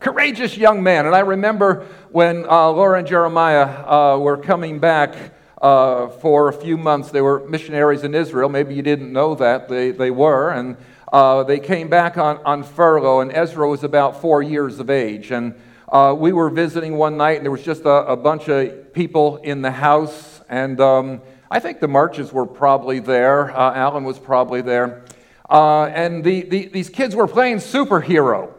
[0.00, 1.04] courageous young man.
[1.04, 5.14] And I remember when uh, Laura and Jeremiah uh, were coming back
[5.60, 7.10] uh, for a few months.
[7.10, 8.48] They were missionaries in Israel.
[8.48, 9.68] Maybe you didn't know that.
[9.68, 10.50] They, they were.
[10.50, 10.76] And
[11.12, 15.30] uh, they came back on, on furlough, and Ezra was about four years of age.
[15.30, 15.54] And
[15.88, 19.36] uh, we were visiting one night, and there was just a, a bunch of people
[19.38, 20.40] in the house.
[20.48, 23.56] And um, I think the Marches were probably there.
[23.56, 25.04] Uh, Alan was probably there.
[25.48, 28.52] Uh, and the, the, these kids were playing superhero.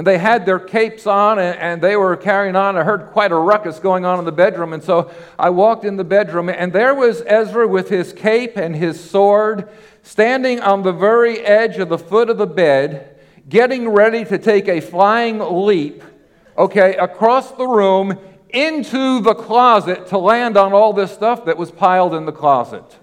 [0.00, 2.74] And they had their capes on and, they were carrying on.
[2.74, 4.72] I heard quite a ruckus going on in the bedroom.
[4.72, 8.74] And so I walked in the bedroom, and there was Ezra with his cape and
[8.74, 9.68] his sword
[10.02, 14.68] standing on the very edge of the foot of the bed, getting ready to take
[14.68, 16.02] a flying leap,
[16.56, 21.70] okay, across the room into the closet to land on all this stuff that was
[21.70, 22.96] piled in the closet.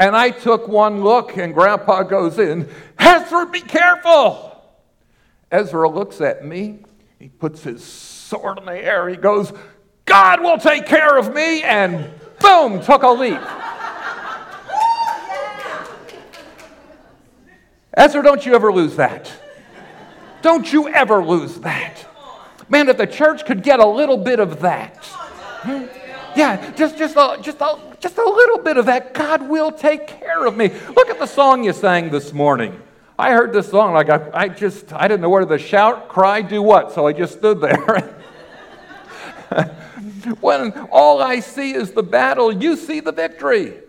[0.00, 4.50] And I took one look, and Grandpa goes in, Ezra, be careful!
[5.50, 6.80] Ezra looks at me,
[7.18, 9.52] he puts his sword in the air, he goes,
[10.04, 13.40] God will take care of me, and boom, took a leap.
[17.96, 19.32] Ezra, don't you ever lose that.
[20.42, 22.06] Don't you ever lose that.
[22.68, 25.06] Man, if the church could get a little bit of that.
[26.36, 29.14] Yeah, just, just, a, just, a, just a little bit of that.
[29.14, 30.70] God will take care of me.
[30.96, 32.82] Look at the song you sang this morning.
[33.18, 36.42] I heard this song, like I, I just, I didn't know whether to shout, cry,
[36.42, 38.18] do what, so I just stood there.
[40.40, 43.80] when all I see is the battle, you see the victory.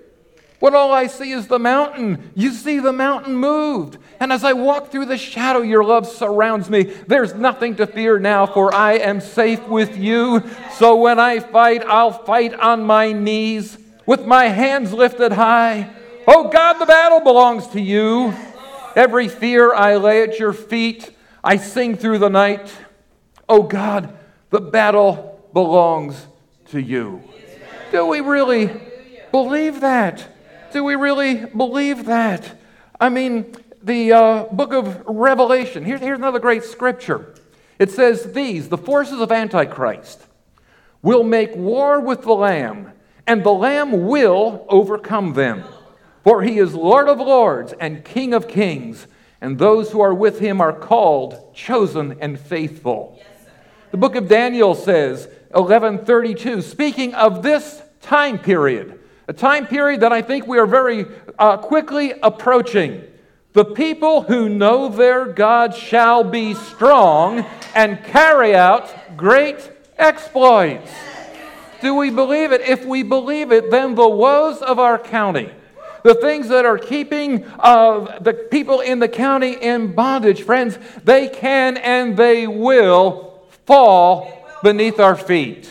[0.60, 3.98] When all I see is the mountain, you see the mountain moved.
[4.20, 6.84] And as I walk through the shadow, your love surrounds me.
[6.84, 10.44] There's nothing to fear now, for I am safe with you.
[10.74, 15.90] So when I fight, I'll fight on my knees with my hands lifted high.
[16.28, 18.34] Oh God, the battle belongs to you.
[18.96, 21.12] Every fear I lay at your feet.
[21.44, 22.72] I sing through the night.
[23.48, 24.18] Oh God,
[24.50, 26.28] the battle belongs
[26.70, 27.22] to you.
[27.92, 28.72] Do we really
[29.32, 30.28] believe that?
[30.72, 32.58] Do we really believe that?
[33.00, 37.36] I mean, the uh, book of Revelation, here, here's another great scripture.
[37.78, 40.26] It says, These, the forces of Antichrist,
[41.02, 42.92] will make war with the Lamb,
[43.28, 45.64] and the Lamb will overcome them.
[46.26, 49.06] For he is Lord of lords and King of kings,
[49.42, 53.22] and those who are with him are called, chosen, and faithful.
[53.92, 60.12] the book of Daniel says, 1132, speaking of this time period, a time period that
[60.12, 61.06] I think we are very
[61.38, 63.04] uh, quickly approaching.
[63.54, 70.92] The people who know their God shall be strong and carry out great exploits.
[71.82, 72.62] Do we believe it?
[72.62, 75.52] If we believe it, then the woes of our county,
[76.06, 81.28] the things that are keeping uh, the people in the county in bondage, friends, they
[81.28, 85.68] can and they will fall beneath our feet.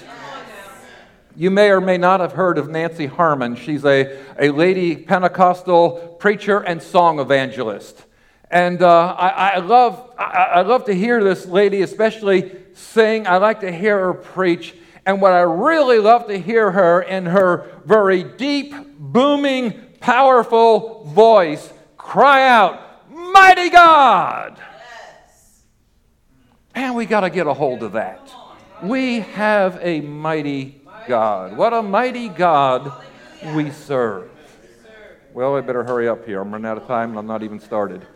[1.36, 3.54] You may or may not have heard of Nancy Harmon.
[3.54, 8.04] She's a, a lady Pentecostal preacher and song evangelist.
[8.50, 13.28] And uh, I, I, love, I, I love to hear this lady, especially sing.
[13.28, 14.74] I like to hear her preach.
[15.06, 21.72] And what I really love to hear her in her very deep, booming, powerful voice
[21.96, 24.58] cry out, Mighty God!
[24.58, 25.62] Yes.
[26.74, 28.30] Man, we got to get a hold of that.
[28.82, 31.56] We have a mighty God.
[31.56, 32.92] What a mighty God
[33.54, 34.30] we serve.
[35.32, 36.42] Well, I better hurry up here.
[36.42, 38.06] I'm running out of time and I'm not even started.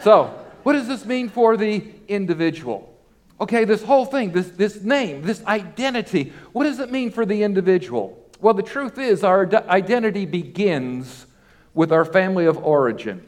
[0.00, 0.26] So,
[0.62, 2.96] what does this mean for the individual?
[3.40, 7.42] Okay, this whole thing, this, this name, this identity, what does it mean for the
[7.42, 8.23] individual?
[8.40, 11.26] Well, the truth is, our identity begins
[11.72, 13.24] with our family of origin.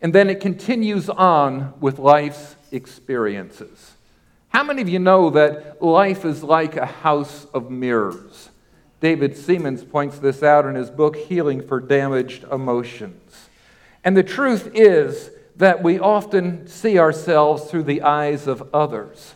[0.00, 3.92] And then it continues on with life's experiences.
[4.48, 8.50] How many of you know that life is like a house of mirrors?
[9.00, 13.48] David Seamands points this out in his book, Healing for Damaged Emotions.
[14.04, 19.34] And the truth is that we often see ourselves through the eyes of others,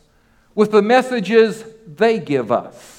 [0.55, 2.96] with the messages they give us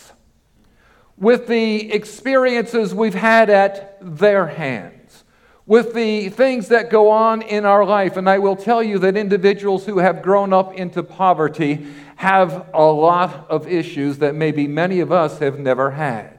[1.18, 5.24] with the experiences we've had at their hands,
[5.66, 8.18] with the things that go on in our life.
[8.18, 12.84] And I will tell you that individuals who have grown up into poverty have a
[12.84, 16.38] lot of issues that maybe many of us have never had.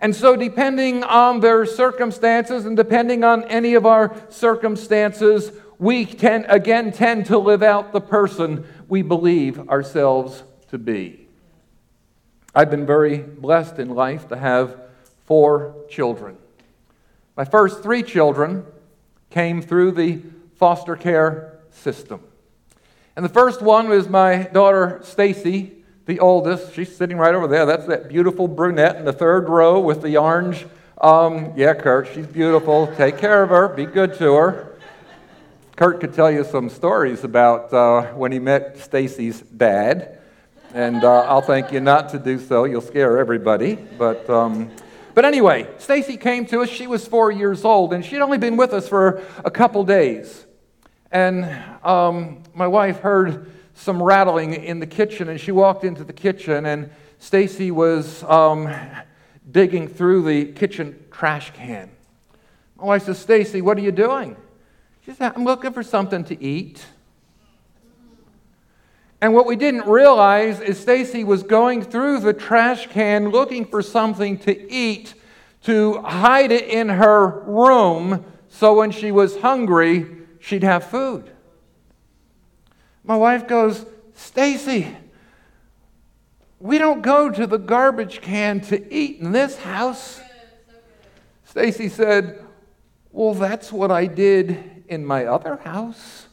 [0.00, 6.46] And so, depending on their circumstances and depending on any of our circumstances, we can
[6.48, 11.19] again tend to live out the person we believe ourselves to be.
[12.54, 14.76] I've been very blessed in life to have
[15.26, 16.36] four children.
[17.36, 18.66] My first three children
[19.30, 20.20] came through the
[20.56, 22.20] foster care system.
[23.16, 26.74] And the first one was my daughter Stacy the oldest.
[26.74, 27.66] She's sitting right over there.
[27.66, 30.66] That's that beautiful brunette in the third row with the orange.
[31.00, 32.92] Um, yeah, Kurt, she's beautiful.
[32.96, 33.68] Take care of her.
[33.68, 34.72] Be good to her.
[35.76, 40.18] Kurt could tell you some stories about uh, when he met Stacy's dad,
[40.74, 42.64] and uh, I'll thank you not to do so.
[42.64, 43.74] You'll scare everybody.
[43.74, 44.70] But, um,
[45.14, 46.68] but anyway, Stacy came to us.
[46.68, 50.46] She was four years old, and she'd only been with us for a couple days.
[51.10, 51.44] And
[51.84, 56.66] um, my wife heard some rattling in the kitchen, and she walked into the kitchen,
[56.66, 58.72] and Stacy was um,
[59.50, 61.90] digging through the kitchen trash can.
[62.76, 64.36] My wife says, Stacy, what are you doing?
[65.04, 66.84] She said, I'm looking for something to eat.
[69.22, 73.82] And what we didn't realize is Stacy was going through the trash can looking for
[73.82, 75.14] something to eat
[75.62, 80.06] to hide it in her room so when she was hungry,
[80.40, 81.30] she'd have food.
[83.04, 84.96] My wife goes, Stacy,
[86.58, 90.20] we don't go to the garbage can to eat in this house.
[91.44, 92.44] Stacy said,
[93.12, 96.26] Well, that's what I did in my other house.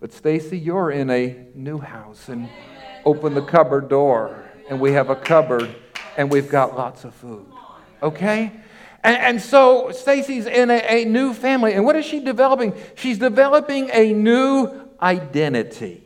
[0.00, 2.48] But Stacy, you're in a new house and
[3.04, 5.74] open the cupboard door and we have a cupboard
[6.16, 7.46] and we've got lots of food.
[8.02, 8.52] Okay?
[9.02, 11.74] And, and so Stacy's in a, a new family.
[11.74, 12.74] And what is she developing?
[12.94, 16.02] She's developing a new identity.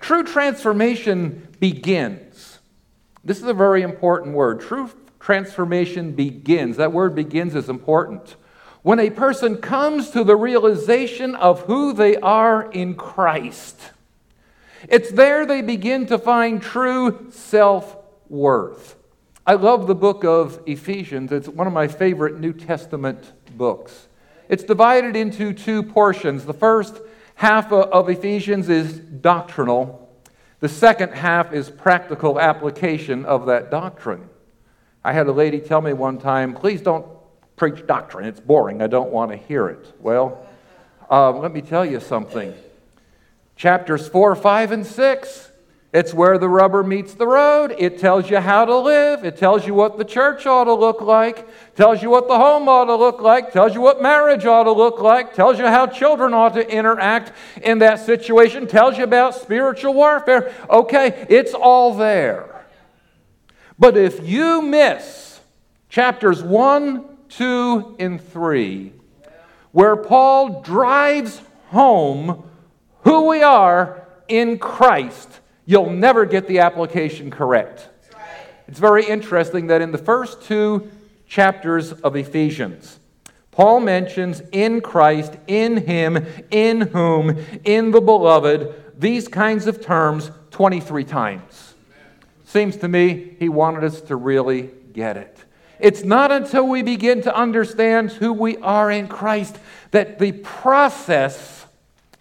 [0.00, 2.58] True transformation begins.
[3.24, 4.60] This is a very important word.
[4.60, 4.90] True
[5.20, 6.76] transformation begins.
[6.76, 8.36] That word begins is important.
[8.82, 13.78] When a person comes to the realization of who they are in Christ,
[14.88, 17.96] it's there they begin to find true self
[18.28, 18.96] worth.
[19.46, 21.30] I love the book of Ephesians.
[21.30, 24.08] It's one of my favorite New Testament books.
[24.48, 26.44] It's divided into two portions.
[26.44, 27.00] The first
[27.36, 29.98] half of Ephesians is doctrinal,
[30.60, 34.28] the second half is practical application of that doctrine.
[35.04, 37.04] I had a lady tell me one time, please don't
[37.56, 38.26] preach doctrine.
[38.26, 38.82] It's boring.
[38.82, 39.94] I don't want to hear it.
[40.00, 40.46] Well,
[41.10, 42.54] uh, let me tell you something.
[43.56, 45.52] Chapters 4, 5, and 6
[45.92, 47.74] it's where the rubber meets the road.
[47.78, 49.26] It tells you how to live.
[49.26, 51.46] It tells you what the church ought to look like.
[51.74, 53.52] Tells you what the home ought to look like.
[53.52, 55.34] Tells you what marriage ought to look like.
[55.34, 57.32] Tells you how children ought to interact
[57.62, 58.66] in that situation.
[58.66, 60.54] Tells you about spiritual warfare.
[60.70, 62.64] Okay, it's all there.
[63.78, 65.40] But if you miss
[65.90, 67.04] chapters 1,
[67.36, 68.92] 2, and 3,
[69.72, 72.48] where Paul drives home
[73.04, 77.88] who we are in Christ, you'll never get the application correct.
[78.68, 80.90] It's very interesting that in the first two
[81.26, 82.98] chapters of Ephesians,
[83.50, 90.30] Paul mentions in Christ, in Him, in whom, in the beloved, these kinds of terms
[90.50, 91.74] 23 times.
[92.44, 95.38] Seems to me he wanted us to really get it.
[95.82, 99.58] It's not until we begin to understand who we are in Christ
[99.90, 101.66] that the process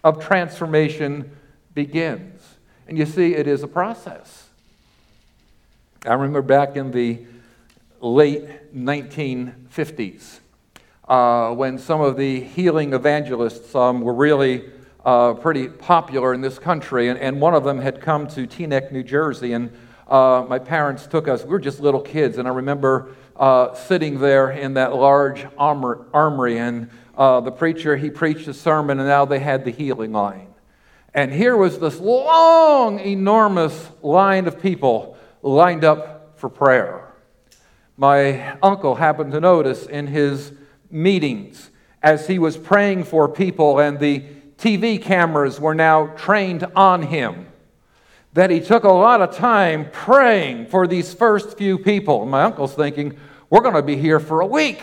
[0.04, 1.30] of transformation
[1.76, 2.42] begins.
[2.88, 4.50] And you see, it is a process.
[6.08, 7.20] I remember back in the
[8.00, 10.40] late 1950s
[11.08, 14.72] uh, when some of the healing evangelists um, were really
[15.06, 18.92] uh, pretty popular in this country, and, and, one of them had come to Teaneck,
[18.92, 19.72] New Jersey, and
[20.08, 21.44] uh, my parents took us.
[21.44, 26.06] We were just little kids, and I remember uh, sitting there in that large armor,
[26.14, 30.12] armory, and uh, the preacher he preached a sermon, and now they had the healing
[30.12, 30.48] line.
[31.14, 37.14] And here was this long, enormous line of people lined up for prayer.
[37.98, 40.54] My uncle happened to notice in his
[40.90, 41.70] meetings
[42.02, 44.24] as he was praying for people, and the
[44.58, 47.48] TV cameras were now trained on him,
[48.34, 52.26] that he took a lot of time praying for these first few people.
[52.26, 53.18] My uncle's thinking,
[53.50, 54.82] we're going to be here for a week.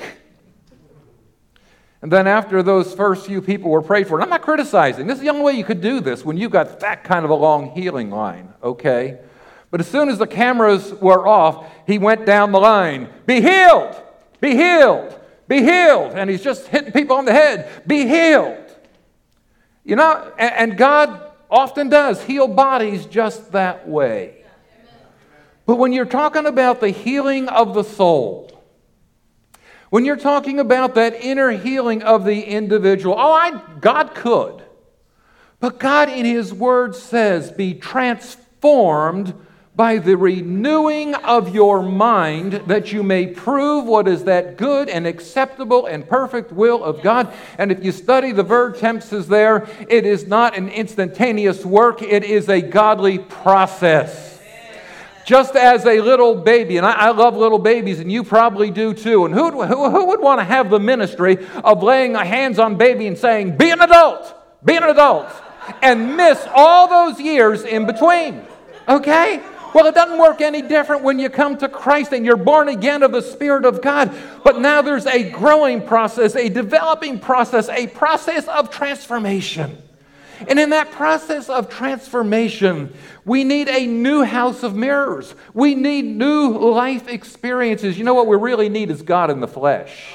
[2.02, 5.06] And then after those first few people were prayed for, and I'm not criticizing.
[5.06, 7.30] This is the only way you could do this when you've got that kind of
[7.30, 9.18] a long healing line, okay?
[9.70, 13.08] But as soon as the cameras were off, he went down the line.
[13.26, 13.96] Be healed!
[14.40, 15.18] Be healed!
[15.48, 16.12] Be healed!
[16.12, 17.68] And he's just hitting people on the head.
[17.86, 18.64] Be healed!
[19.84, 24.44] You know, and God often does heal bodies just that way.
[25.66, 28.50] But when you're talking about the healing of the soul,
[29.90, 34.62] when you're talking about that inner healing of the individual, oh, I, God could.
[35.60, 39.34] But God in His Word says, be transformed
[39.78, 45.06] by the renewing of your mind, that you may prove what is that good and
[45.06, 47.32] acceptable and perfect will of God.
[47.58, 52.24] And if you study the verb tenses there, it is not an instantaneous work, it
[52.24, 54.40] is a godly process.
[55.24, 58.92] Just as a little baby, and I, I love little babies, and you probably do
[58.92, 59.26] too.
[59.26, 63.06] And who, who, who would want to have the ministry of laying hands on baby
[63.06, 65.30] and saying, Be an adult, be an adult,
[65.82, 68.44] and miss all those years in between?
[68.88, 69.40] Okay?
[69.74, 73.02] Well, it doesn't work any different when you come to Christ and you're born again
[73.02, 74.14] of the Spirit of God.
[74.42, 79.76] But now there's a growing process, a developing process, a process of transformation.
[80.46, 82.94] And in that process of transformation,
[83.24, 85.34] we need a new house of mirrors.
[85.52, 87.98] We need new life experiences.
[87.98, 90.14] You know what we really need is God in the flesh.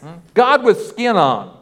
[0.00, 0.14] Hmm?
[0.34, 1.56] God with skin on.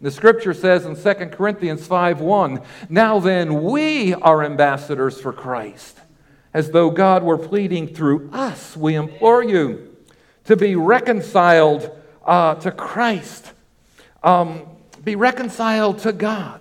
[0.00, 6.00] The scripture says in 2 Corinthians 5:1, "Now then we are ambassadors for Christ."
[6.54, 8.76] As though God were pleading through us.
[8.76, 9.94] We implore you
[10.44, 11.90] to be reconciled
[12.24, 13.52] uh, to Christ,
[14.22, 14.62] um,
[15.02, 16.60] be reconciled to God.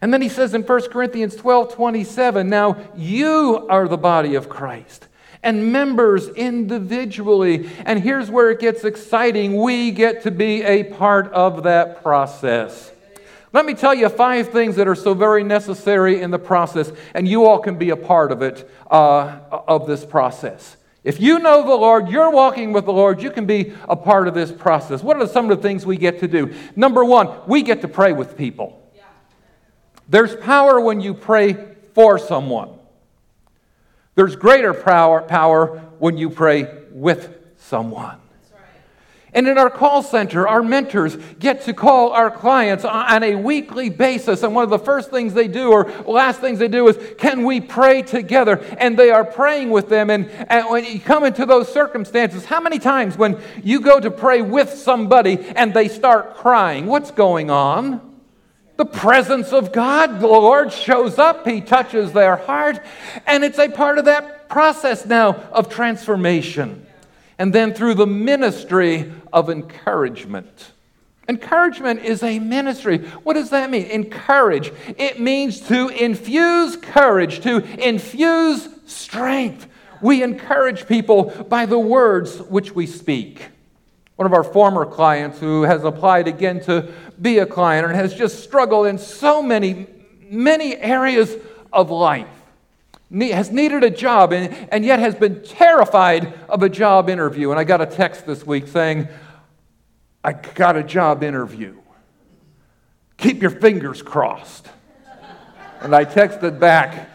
[0.00, 4.48] And then he says in 1 Corinthians 12 27, now you are the body of
[4.48, 5.06] Christ
[5.44, 7.70] and members individually.
[7.84, 12.90] And here's where it gets exciting we get to be a part of that process.
[13.54, 17.28] Let me tell you five things that are so very necessary in the process, and
[17.28, 19.38] you all can be a part of it, uh,
[19.68, 20.76] of this process.
[21.04, 24.26] If you know the Lord, you're walking with the Lord, you can be a part
[24.26, 25.04] of this process.
[25.04, 26.52] What are some of the things we get to do?
[26.74, 28.82] Number one, we get to pray with people.
[30.08, 32.70] There's power when you pray for someone.
[34.16, 38.18] There's greater power, power when you pray with someone.
[39.34, 43.90] And in our call center, our mentors get to call our clients on a weekly
[43.90, 44.44] basis.
[44.44, 47.44] And one of the first things they do, or last things they do, is can
[47.44, 48.64] we pray together?
[48.78, 50.08] And they are praying with them.
[50.08, 54.10] And, and when you come into those circumstances, how many times when you go to
[54.10, 58.12] pray with somebody and they start crying, what's going on?
[58.76, 62.80] The presence of God, the Lord shows up, He touches their heart,
[63.26, 66.84] and it's a part of that process now of transformation
[67.38, 70.72] and then through the ministry of encouragement.
[71.28, 72.98] Encouragement is a ministry.
[73.22, 73.86] What does that mean?
[73.86, 74.72] Encourage.
[74.98, 79.66] It means to infuse courage, to infuse strength.
[80.02, 83.46] We encourage people by the words which we speak.
[84.16, 88.14] One of our former clients who has applied again to be a client and has
[88.14, 89.86] just struggled in so many,
[90.30, 91.36] many areas
[91.72, 92.28] of life
[93.10, 97.50] has needed a job and, and yet has been terrified of a job interview.
[97.50, 99.08] And I got a text this week saying,
[100.22, 101.76] I got a job interview.
[103.16, 104.68] Keep your fingers crossed.
[105.80, 107.10] And I texted back,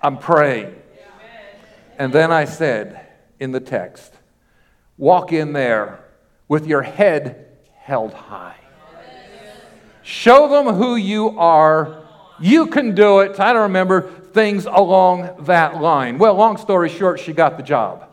[0.00, 0.74] I'm praying.
[1.98, 3.06] And then I said
[3.40, 4.12] in the text,
[4.96, 6.04] walk in there
[6.48, 8.56] with your head held high.
[10.02, 12.04] Show them who you are.
[12.40, 13.38] You can do it.
[13.38, 16.18] I don't remember things along that line.
[16.18, 18.08] Well, long story short, she got the job.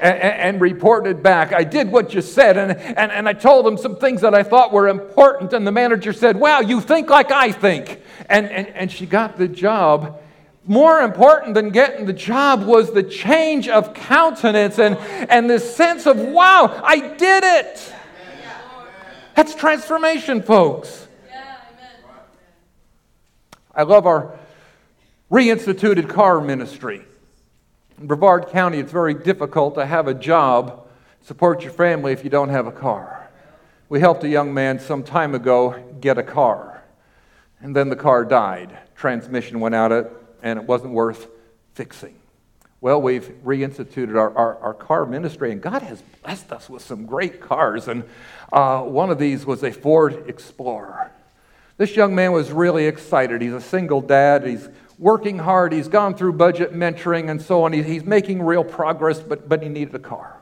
[0.00, 3.78] And, and, reported back, I did what you said, and, and, and I told them
[3.78, 5.52] some things that I thought were important.
[5.52, 8.02] And the manager said, Wow, you think like I think.
[8.28, 10.20] And, and, and she got the job.
[10.66, 14.96] More important than getting the job was the change of countenance and,
[15.30, 17.94] and this sense of, Wow, I did it.
[19.36, 21.06] That's transformation, folks.
[23.74, 24.38] I love our
[25.30, 27.02] reinstituted car ministry.
[27.98, 30.86] In Brevard County, it's very difficult to have a job,
[31.22, 33.28] support your family if you don't have a car.
[33.88, 36.82] We helped a young man some time ago get a car,
[37.60, 38.76] and then the car died.
[38.96, 40.10] Transmission went out, it,
[40.42, 41.28] and it wasn't worth
[41.74, 42.16] fixing.
[42.80, 47.06] Well, we've reinstituted our, our, our, car ministry, and God has blessed us with some
[47.06, 47.88] great cars.
[47.88, 48.04] And
[48.52, 51.10] uh, one of these was a Ford Explorer.
[51.78, 53.40] This young man was really excited.
[53.40, 54.46] He's a single dad.
[54.46, 54.68] He's
[54.98, 55.72] working hard.
[55.72, 57.72] He's gone through budget mentoring and so on.
[57.72, 60.40] He's making real progress, but, but he needed a car.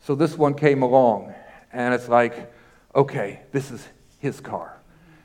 [0.00, 1.34] So this one came along,
[1.72, 2.52] and it's like,
[2.94, 3.86] okay, this is
[4.18, 4.78] his car.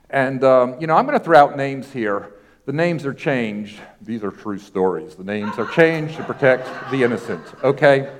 [0.09, 2.33] And, um, you know, I'm going to throw out names here.
[2.65, 3.79] The names are changed.
[4.01, 5.15] These are true stories.
[5.15, 8.13] The names are changed to protect the innocent, okay?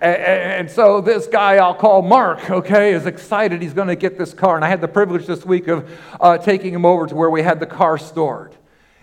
[0.00, 4.32] And, so this guy I'll call Mark, okay, is excited he's going to get this
[4.32, 4.54] car.
[4.54, 7.42] And I had the privilege this week of uh, taking him over to where we
[7.42, 8.54] had the car stored.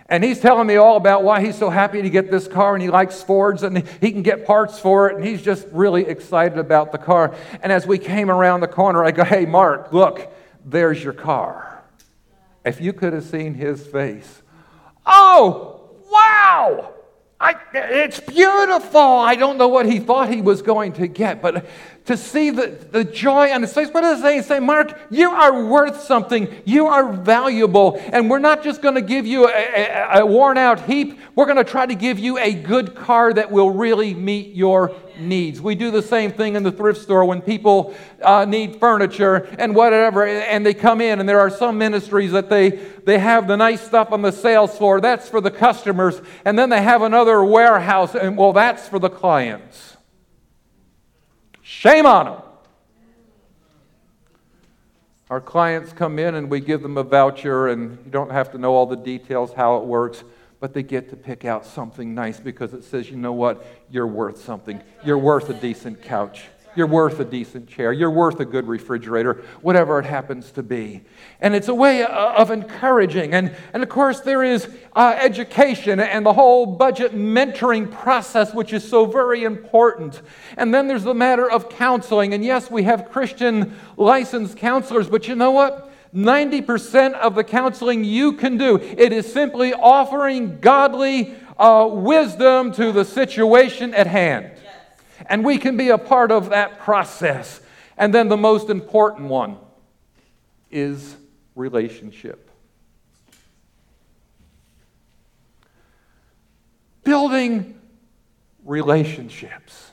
[0.08, 2.82] And he's telling me all about why he's so happy to get this car and
[2.82, 5.16] he likes Fords and he can get parts for it.
[5.16, 7.34] And he's just really excited about the car.
[7.60, 10.32] And as we came around the corner, I go, Hey, Mark, look,
[10.64, 11.82] there's your car.
[12.64, 14.42] If you could have seen his face.
[15.04, 16.92] Oh, wow!
[17.38, 19.00] I, it's beautiful.
[19.00, 21.66] I don't know what he thought he was going to get, but
[22.06, 24.42] to see the, the joy on his face, what does it say?
[24.42, 26.48] Say, Mark, you are worth something.
[26.64, 28.00] You are valuable.
[28.12, 31.46] And we're not just going to give you a, a, a worn out heap, we're
[31.46, 35.60] going to try to give you a good car that will really meet your needs.
[35.60, 39.74] We do the same thing in the thrift store when people uh, need furniture and
[39.74, 42.70] whatever, and they come in, and there are some ministries that they,
[43.04, 45.00] they have the nice stuff on the sales floor.
[45.00, 46.20] That's for the customers.
[46.44, 49.95] And then they have another warehouse, and well, that's for the clients.
[51.68, 52.42] Shame on them.
[55.28, 58.58] Our clients come in and we give them a voucher, and you don't have to
[58.58, 60.22] know all the details how it works
[60.60, 63.64] but they get to pick out something nice because it says, you know what?
[63.90, 64.80] You're worth something.
[65.04, 66.46] You're worth a decent couch.
[66.76, 67.92] You're worth a decent chair.
[67.92, 71.02] You're worth a good refrigerator, whatever it happens to be.
[71.40, 73.32] And it's a way of encouraging.
[73.32, 78.72] And, and of course, there is uh, education and the whole budget mentoring process, which
[78.72, 80.20] is so very important.
[80.58, 82.34] And then there's the matter of counseling.
[82.34, 85.90] And yes, we have Christian licensed counselors, but you know what?
[86.14, 88.76] 90% of the counseling you can do.
[88.76, 94.52] It is simply offering godly uh, wisdom to the situation at hand.
[95.28, 97.60] And we can be a part of that process.
[97.96, 99.56] And then the most important one
[100.70, 101.16] is
[101.54, 102.50] relationship.
[107.04, 107.80] Building
[108.64, 109.92] relationships.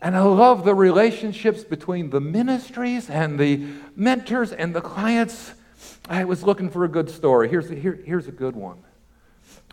[0.00, 3.66] And I love the relationships between the ministries and the
[3.96, 5.54] mentors and the clients.
[6.08, 7.48] I was looking for a good story.
[7.48, 8.82] Here's a, here, here's a good one.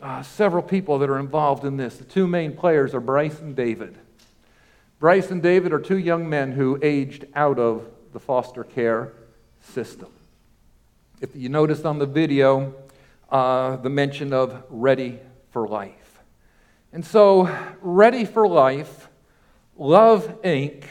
[0.02, 1.98] Uh, several people that are involved in this.
[1.98, 3.98] The two main players are Bryce and David.
[5.02, 9.14] Bryce and David are two young men who aged out of the foster care
[9.60, 10.10] system.
[11.20, 12.76] If you noticed on the video,
[13.32, 15.18] uh, the mention of Ready
[15.50, 16.20] for Life.
[16.94, 17.50] And so,
[17.82, 19.10] Ready for Life
[19.76, 20.84] Love Inc.,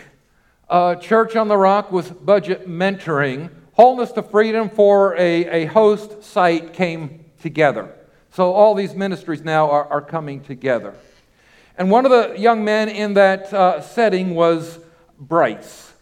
[0.69, 6.25] uh, Church on the Rock with budget mentoring, Wholeness to Freedom for a, a host
[6.25, 7.95] site came together.
[8.33, 10.97] So all these ministries now are, are coming together.
[11.81, 14.79] And one of the young men in that uh, setting was
[15.19, 15.95] Bryce.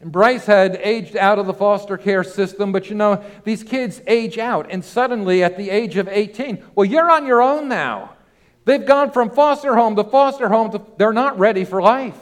[0.00, 4.00] And Bryce had aged out of the foster care system, but you know, these kids
[4.06, 8.16] age out, and suddenly at the age of 18, well, you're on your own now.
[8.64, 12.18] They've gone from foster home to foster home to, they're not ready for life.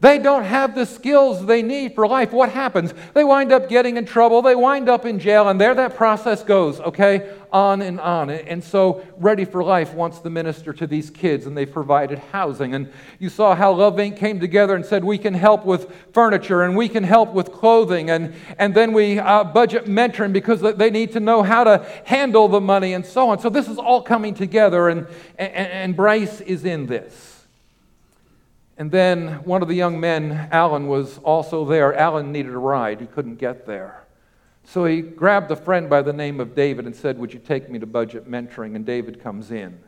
[0.00, 2.30] They don't have the skills they need for life.
[2.30, 2.94] What happens?
[3.14, 4.42] They wind up getting in trouble.
[4.42, 7.34] They wind up in jail, and there that process goes, okay?
[7.50, 8.30] On and on.
[8.30, 12.74] And so, Ready for Life wants to minister to these kids, and they've provided housing.
[12.74, 14.16] And you saw how Love Inc.
[14.16, 18.10] came together and said, We can help with furniture, and we can help with clothing.
[18.10, 22.46] And, and then we uh, budget mentoring because they need to know how to handle
[22.46, 23.40] the money and so on.
[23.40, 27.27] So, this is all coming together, and, and, and Bryce is in this.
[28.78, 31.92] And then one of the young men, Alan, was also there.
[31.94, 34.04] Alan needed a ride, he couldn't get there.
[34.62, 37.68] So he grabbed a friend by the name of David and said, Would you take
[37.68, 38.76] me to budget mentoring?
[38.76, 39.80] And David comes in.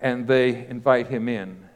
[0.00, 1.68] And they invite him in.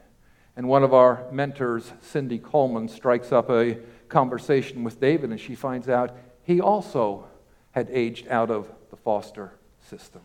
[0.57, 3.77] And one of our mentors, Cindy Coleman, strikes up a
[4.09, 7.25] conversation with David, and she finds out he also
[7.71, 10.21] had aged out of the foster system.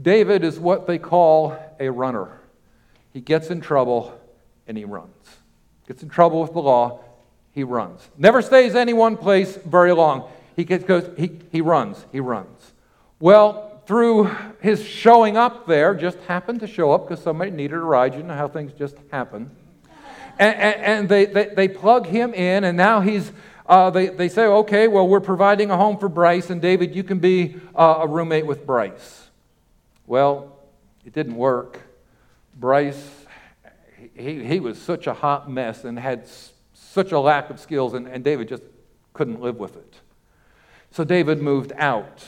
[0.00, 2.40] David is what they call a runner.
[3.12, 4.18] He gets in trouble
[4.66, 5.10] and he runs.
[5.86, 7.00] Gets in trouble with the law,
[7.52, 8.08] he runs.
[8.18, 10.28] Never stays any one place very long.
[10.56, 12.72] He gets, goes, he, he runs, he runs.
[13.20, 17.80] Well, through his showing up there, just happened to show up because somebody needed a
[17.80, 18.14] ride.
[18.14, 19.50] You know how things just happen.
[20.38, 23.32] And, and, and they, they, they, plug him in, and now he's,
[23.66, 27.02] uh, they, they say, okay, well, we're providing a home for Bryce, and David, you
[27.02, 29.28] can be uh, a roommate with Bryce.
[30.06, 30.58] Well,
[31.06, 31.80] it didn't work.
[32.54, 33.15] Bryce
[34.16, 36.28] he, he was such a hot mess and had
[36.72, 38.62] such a lack of skills, and, and David just
[39.12, 40.00] couldn't live with it.
[40.90, 42.24] So David moved out,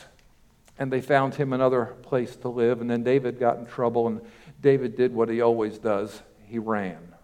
[0.79, 4.21] and they found him another place to live, and then David got in trouble, and
[4.61, 7.15] David did what he always does he ran.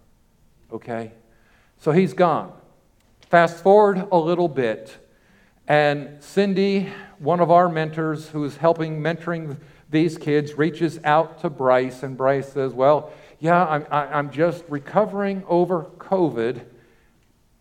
[0.72, 1.12] Okay?
[1.78, 2.52] So he's gone.
[3.28, 4.96] Fast forward a little bit,
[5.66, 9.56] and Cindy, one of our mentors who's helping mentoring
[9.90, 13.12] these kids, reaches out to Bryce, and Bryce says, Well,
[13.44, 16.64] yeah, I'm, I'm just recovering over COVID.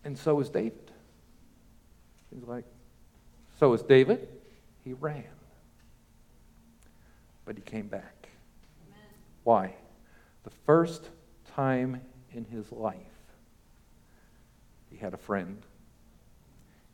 [0.02, 0.90] And so is David.
[2.34, 2.64] He's like,
[3.60, 4.26] so is David.
[4.82, 5.24] He ran.
[7.44, 8.28] But he came back.
[8.88, 9.08] Amen.
[9.42, 9.74] Why?
[10.44, 11.10] The first
[11.54, 12.00] time
[12.32, 12.96] in his life,
[14.90, 15.60] he had a friend.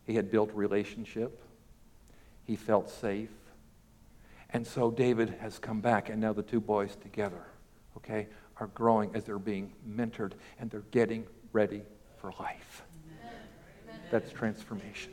[0.04, 1.40] He had built relationship.
[2.44, 3.30] He felt safe.
[4.52, 7.44] And so David has come back, and now the two boys together
[7.96, 8.26] okay,
[8.60, 11.82] are growing as they're being mentored and they're getting ready
[12.18, 12.82] for life.
[14.10, 15.12] That's transformation.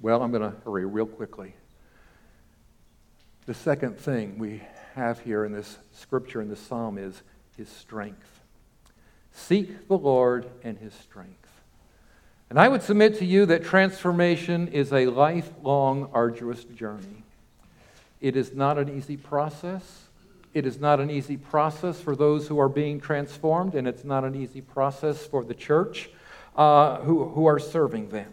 [0.00, 1.54] Well, I'm going to hurry real quickly.
[3.46, 4.62] The second thing we
[4.94, 7.22] have here in this scripture, in this psalm, is
[7.56, 8.40] his strength.
[9.32, 11.36] Seek the Lord and his strength.
[12.48, 17.24] And I would submit to you that transformation is a lifelong, arduous journey.
[18.20, 20.09] It is not an easy process.
[20.52, 24.24] It is not an easy process for those who are being transformed, and it's not
[24.24, 26.10] an easy process for the church
[26.56, 28.32] uh, who, who are serving them.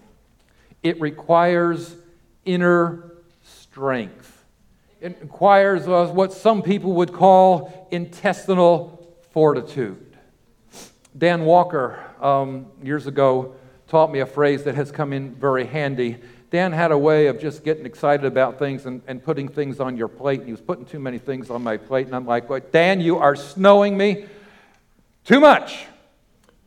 [0.82, 1.96] It requires
[2.44, 3.12] inner
[3.44, 4.46] strength.
[5.00, 10.18] It requires uh, what some people would call intestinal fortitude.
[11.16, 13.56] Dan Walker, um, years ago,
[13.88, 16.18] taught me a phrase that has come in very handy.
[16.50, 19.98] Dan had a way of just getting excited about things and, and putting things on
[19.98, 20.40] your plate.
[20.40, 22.08] And he was putting too many things on my plate.
[22.08, 24.26] And I'm like, well, Dan, you are snowing me
[25.26, 25.86] too much.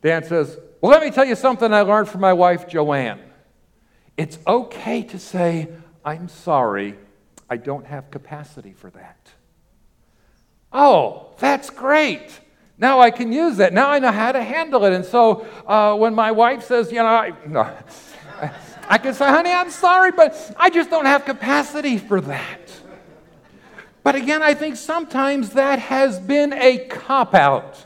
[0.01, 3.19] Dan says, Well, let me tell you something I learned from my wife, Joanne.
[4.17, 5.69] It's okay to say,
[6.05, 6.95] I'm sorry,
[7.49, 9.29] I don't have capacity for that.
[10.71, 12.39] Oh, that's great.
[12.77, 13.73] Now I can use that.
[13.73, 14.93] Now I know how to handle it.
[14.93, 17.71] And so uh, when my wife says, you know, I, no,
[18.89, 22.59] I can say, honey, I'm sorry, but I just don't have capacity for that.
[24.03, 27.85] But again, I think sometimes that has been a cop out.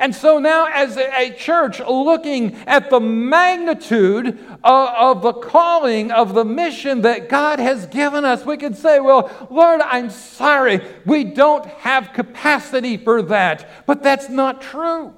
[0.00, 6.44] And so now, as a church looking at the magnitude of, the calling, of the
[6.44, 11.66] mission that God has given us, we can say, Well, Lord, I'm sorry, we don't
[11.66, 13.86] have capacity for that.
[13.86, 15.14] But that's not true.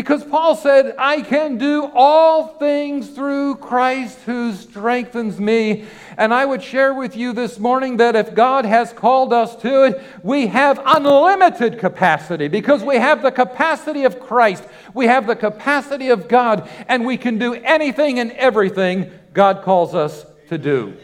[0.00, 5.84] Because Paul said, I can do all things through Christ who strengthens me.
[6.16, 9.84] And I would share with you this morning that if God has called us to
[9.84, 15.36] it, we have unlimited capacity because we have the capacity of Christ, we have the
[15.36, 20.96] capacity of God, and we can do anything and everything God calls us to do.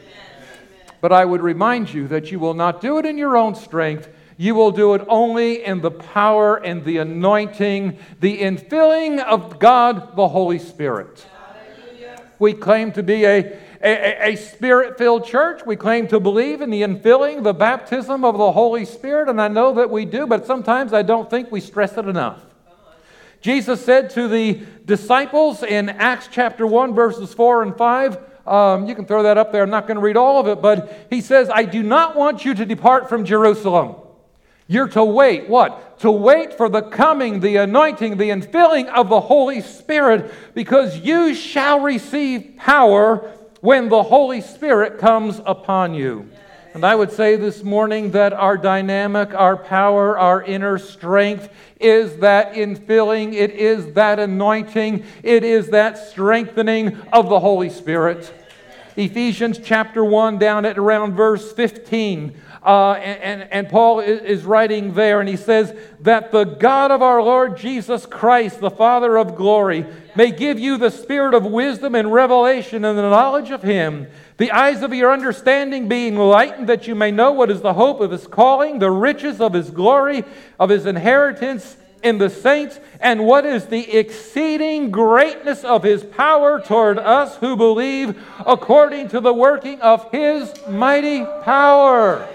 [1.03, 4.09] But I would remind you that you will not do it in your own strength.
[4.37, 10.15] You will do it only in the power and the anointing, the infilling of God
[10.15, 11.27] the Holy Spirit.
[12.39, 15.65] We claim to be a, a, a spirit filled church.
[15.65, 19.49] We claim to believe in the infilling, the baptism of the Holy Spirit, and I
[19.49, 22.43] know that we do, but sometimes I don't think we stress it enough.
[23.41, 28.95] Jesus said to the disciples in Acts chapter 1, verses 4 and 5, um, you
[28.95, 29.63] can throw that up there.
[29.63, 32.45] I'm not going to read all of it, but he says, I do not want
[32.45, 33.97] you to depart from Jerusalem.
[34.69, 35.49] You're to wait.
[35.49, 36.01] What?
[36.01, 41.35] To wait for the coming, the anointing, the infilling of the Holy Spirit, because you
[41.35, 46.29] shall receive power when the Holy Spirit comes upon you.
[46.75, 51.49] And I would say this morning that our dynamic, our power, our inner strength
[51.81, 58.31] is that infilling, it is that anointing, it is that strengthening of the Holy Spirit.
[58.95, 62.39] Ephesians chapter 1, down at around verse 15.
[62.67, 67.01] Uh, and, and, and, Paul is writing there, and he says, That the God of
[67.01, 69.87] our Lord Jesus Christ, the Father of glory,
[70.17, 74.09] may give you the spirit of wisdom and revelation and the knowledge of Him,
[74.39, 78.01] the eyes of your understanding being enlightened, that you may know what is the hope
[78.01, 80.25] of His calling, the riches of His glory,
[80.59, 86.61] of His inheritance in the saints, and what is the exceeding greatness of his power
[86.61, 92.29] toward us who believe, according to the working of his mighty power.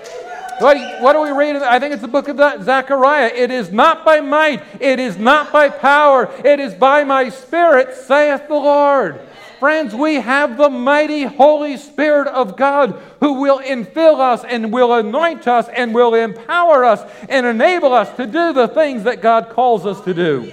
[0.61, 1.55] What, what do we read?
[1.55, 3.31] I think it's the book of Zechariah.
[3.33, 7.95] It is not by might, it is not by power, it is by my spirit,
[7.95, 9.19] saith the Lord.
[9.59, 14.93] Friends, we have the mighty Holy Spirit of God who will infill us and will
[14.93, 19.49] anoint us and will empower us and enable us to do the things that God
[19.49, 20.51] calls us to do.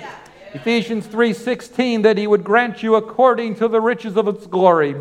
[0.55, 4.95] Ephesians 3:16 that he would grant you according to the riches of its glory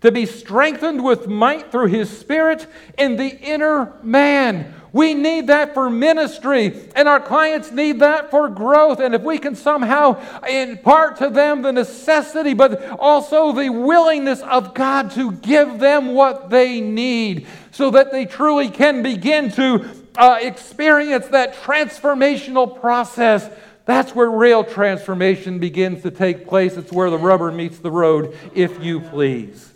[0.00, 4.74] to be strengthened with might through his spirit in the inner man.
[4.92, 9.00] We need that for ministry, and our clients need that for growth.
[9.00, 14.72] And if we can somehow impart to them the necessity, but also the willingness of
[14.72, 20.38] God to give them what they need so that they truly can begin to uh,
[20.40, 23.48] experience that transformational process.
[23.84, 26.76] That's where real transformation begins to take place.
[26.76, 29.67] It's where the rubber meets the road, if you please.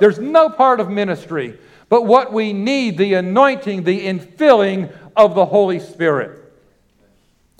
[0.00, 5.46] There's no part of ministry but what we need the anointing, the infilling of the
[5.46, 6.44] Holy Spirit.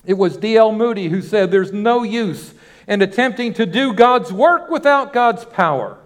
[0.04, 0.72] It was D.L.
[0.72, 2.54] Moody who said, There's no use
[2.86, 5.98] in attempting to do God's work without God's power.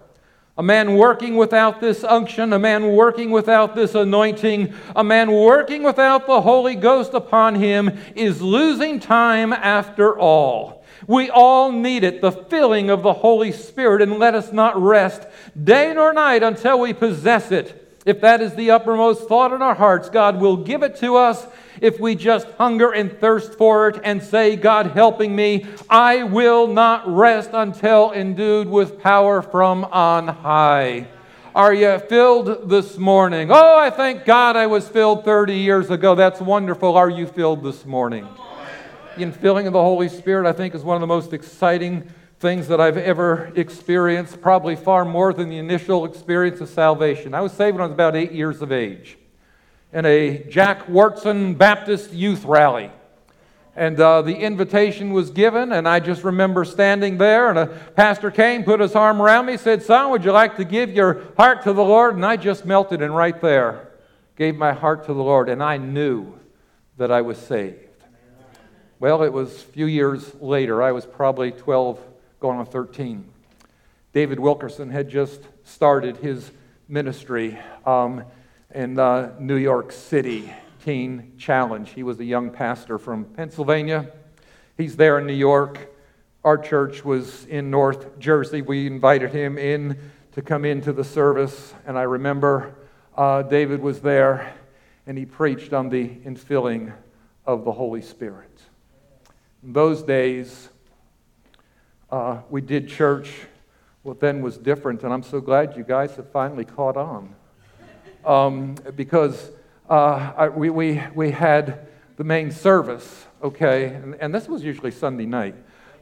[0.55, 5.81] A man working without this unction, a man working without this anointing, a man working
[5.81, 10.83] without the Holy Ghost upon him is losing time after all.
[11.07, 15.23] We all need it, the filling of the Holy Spirit, and let us not rest
[15.61, 17.79] day nor night until we possess it.
[18.05, 21.47] If that is the uppermost thought in our hearts, God will give it to us
[21.79, 26.67] if we just hunger and thirst for it and say, God helping me, I will
[26.67, 31.07] not rest until endued with power from on high.
[31.55, 33.49] Are you filled this morning?
[33.51, 36.15] Oh, I thank God I was filled 30 years ago.
[36.15, 36.97] That's wonderful.
[36.97, 38.27] Are you filled this morning?
[39.15, 42.09] The infilling of the Holy Spirit, I think, is one of the most exciting
[42.43, 47.33] things that I've ever experienced, probably far more than the initial experience of salvation.
[47.33, 49.17] I was saved when I was about eight years of age
[49.93, 52.91] in a Jack Wyrtzen Baptist youth rally.
[53.77, 58.29] And uh, the invitation was given, and I just remember standing there, and a pastor
[58.29, 61.63] came, put his arm around me, said, Son, would you like to give your heart
[61.63, 62.15] to the Lord?
[62.15, 63.87] And I just melted, and right there
[64.35, 66.37] gave my heart to the Lord, and I knew
[66.97, 67.77] that I was saved.
[68.99, 70.83] Well, it was a few years later.
[70.83, 72.09] I was probably 12,
[72.43, 73.25] going on 13.
[74.11, 76.51] David Wilkerson had just started his
[76.87, 77.57] ministry.
[77.85, 78.25] Um,
[78.73, 80.51] in uh, New York City
[80.83, 81.89] Teen Challenge.
[81.89, 84.11] He was a young pastor from Pennsylvania.
[84.77, 85.93] He's there in New York.
[86.43, 88.61] Our church was in North Jersey.
[88.61, 89.97] We invited him in
[90.33, 92.75] to come into the service, and I remember
[93.15, 94.55] uh, David was there
[95.05, 96.93] and he preached on the infilling
[97.45, 98.61] of the Holy Spirit.
[99.61, 100.69] In those days,
[102.13, 103.31] uh, we did church
[104.03, 107.33] what then was different, and I'm so glad you guys have finally caught on
[108.23, 109.49] um, because
[109.89, 111.87] uh, I, we, we, we had
[112.17, 115.55] the main service, okay, and, and this was usually Sunday night.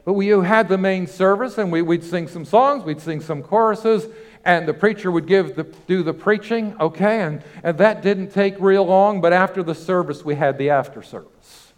[0.04, 3.42] But we had the main service, and we, would sing some songs, we'd sing some
[3.42, 4.06] choruses,
[4.44, 8.56] and the preacher would give the, do the preaching, okay, and, and that didn't take
[8.60, 11.72] real long, but after the service, we had the after service.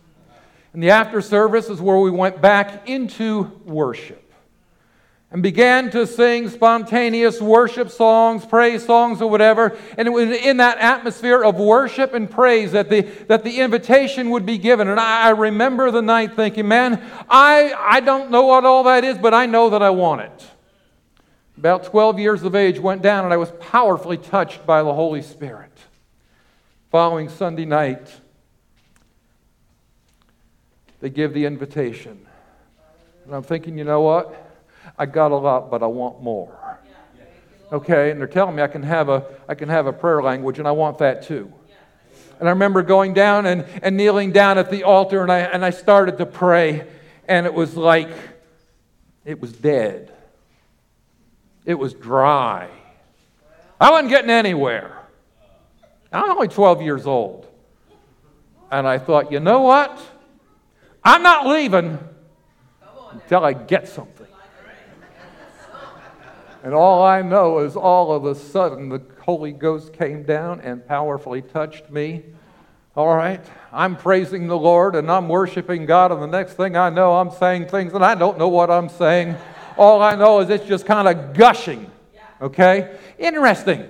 [0.72, 4.23] And the after service is where we went back into worship
[5.34, 9.76] and began to sing spontaneous worship songs, praise songs, or whatever.
[9.98, 14.30] And it was in that atmosphere of worship and praise that the, that the invitation
[14.30, 14.86] would be given.
[14.86, 19.02] And I, I remember the night thinking, man, I, I don't know what all that
[19.02, 20.46] is, but I know that I want it.
[21.58, 25.22] About 12 years of age, went down, and I was powerfully touched by the Holy
[25.22, 25.72] Spirit.
[26.92, 28.08] Following Sunday night,
[31.00, 32.24] they give the invitation.
[33.24, 34.43] And I'm thinking, you know what?
[34.98, 36.78] I got a lot, but I want more.
[37.72, 40.58] Okay, and they're telling me I can have a, I can have a prayer language,
[40.58, 41.52] and I want that too.
[42.38, 45.64] And I remember going down and, and kneeling down at the altar, and I, and
[45.64, 46.86] I started to pray,
[47.26, 48.10] and it was like
[49.24, 50.12] it was dead.
[51.64, 52.68] It was dry.
[53.80, 54.98] I wasn't getting anywhere.
[56.12, 57.48] I'm only 12 years old.
[58.70, 59.98] And I thought, you know what?
[61.02, 61.98] I'm not leaving
[63.12, 64.26] until I get something.
[66.64, 70.84] And all I know is all of a sudden the Holy Ghost came down and
[70.88, 72.22] powerfully touched me.
[72.96, 76.88] All right, I'm praising the Lord and I'm worshiping God, and the next thing I
[76.88, 79.36] know, I'm saying things and I don't know what I'm saying.
[79.76, 81.90] All I know is it's just kind of gushing.
[82.40, 82.96] Okay?
[83.18, 83.86] Interesting.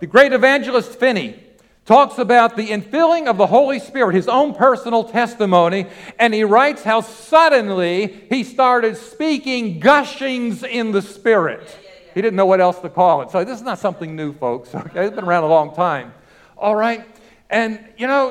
[0.00, 1.38] The great evangelist Finney
[1.84, 5.86] talks about the infilling of the Holy Spirit, his own personal testimony,
[6.18, 11.78] and he writes how suddenly he started speaking gushings in the Spirit.
[12.14, 13.30] He didn't know what else to call it.
[13.30, 14.74] So this is not something new, folks.
[14.82, 16.12] Okay, it's been around a long time.
[16.56, 17.04] All right,
[17.48, 18.30] and you know,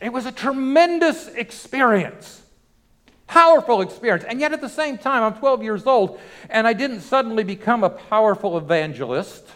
[0.00, 2.42] it was a tremendous experience,
[3.26, 6.20] powerful experience, and yet at the same time, I'm 12 years old,
[6.50, 9.46] and I didn't suddenly become a powerful evangelist.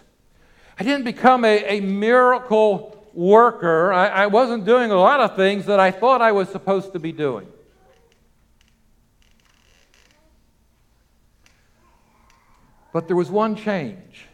[0.79, 3.93] I didn't become a, a miracle worker.
[3.93, 6.99] I, I wasn't doing a lot of things that I thought I was supposed to
[6.99, 7.49] be doing.
[12.97, 14.25] But there was one change.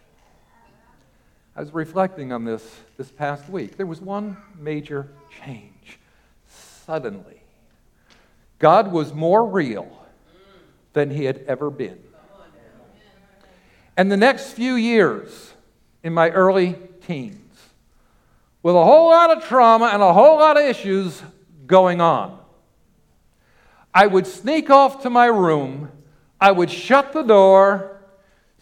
[1.56, 2.62] I was reflecting on this
[2.96, 3.76] this past week.
[3.76, 5.08] There was one major
[5.44, 5.98] change.
[6.46, 7.42] Suddenly,
[8.60, 10.06] God was more real
[10.92, 11.98] than he had ever been.
[13.96, 15.54] And the next few years,
[16.04, 17.58] in my early teens,
[18.62, 21.20] with a whole lot of trauma and a whole lot of issues
[21.66, 22.38] going on,
[23.92, 25.90] I would sneak off to my room,
[26.40, 27.91] I would shut the door,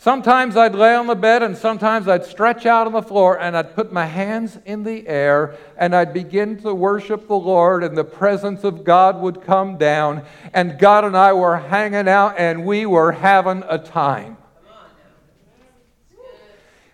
[0.02, 3.54] Sometimes I'd lay on the bed and sometimes I'd stretch out on the floor and
[3.54, 7.98] I'd put my hands in the air and I'd begin to worship the Lord and
[7.98, 10.24] the presence of God would come down
[10.54, 14.38] and God and I were hanging out and we were having a time.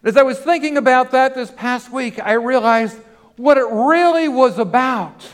[0.02, 2.98] As I was thinking about that this past week, I realized
[3.36, 5.24] what it really was about,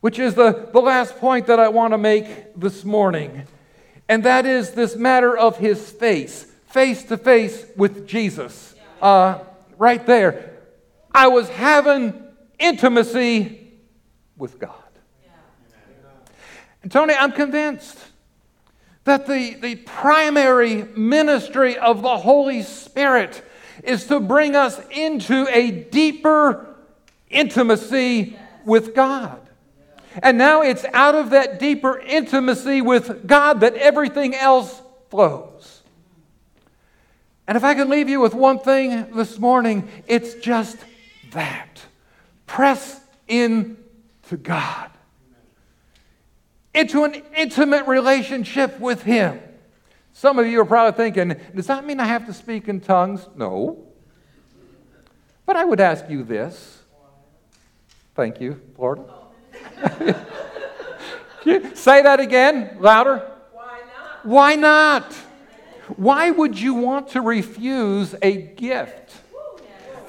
[0.00, 3.42] which is the, the last point that I want to make this morning.
[4.08, 6.46] And that is this matter of his face,
[6.76, 8.74] face to face with Jesus.
[9.00, 9.38] Uh,
[9.78, 10.58] right there.
[11.10, 12.22] I was having
[12.58, 13.72] intimacy
[14.36, 14.74] with God.
[16.82, 17.96] And Tony, I'm convinced
[19.04, 23.42] that the, the primary ministry of the Holy Spirit
[23.82, 26.76] is to bring us into a deeper
[27.30, 29.40] intimacy with God.
[30.22, 35.55] And now it's out of that deeper intimacy with God that everything else flows.
[37.48, 40.78] And if I can leave you with one thing this morning, it's just
[41.32, 41.80] that.
[42.46, 43.76] Press in
[44.28, 44.90] to God,
[46.74, 49.40] into an intimate relationship with Him.
[50.12, 53.28] Some of you are probably thinking, does that mean I have to speak in tongues?
[53.36, 53.86] No.
[55.44, 56.82] But I would ask you this.
[58.14, 59.00] Thank you, Lord.
[61.74, 63.30] Say that again, louder.
[63.52, 64.26] Why not?
[64.26, 65.16] Why not?
[65.94, 69.14] Why would you want to refuse a gift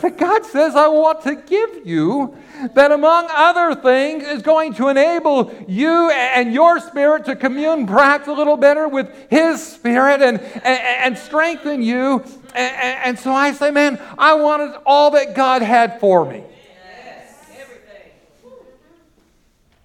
[0.01, 2.37] that God says, I want to give you,
[2.73, 8.27] that among other things is going to enable you and your spirit to commune perhaps
[8.27, 12.23] a little better with His spirit and, and, and strengthen you.
[12.55, 12.75] And,
[13.05, 16.43] and so I say, man, I wanted all that God had for me.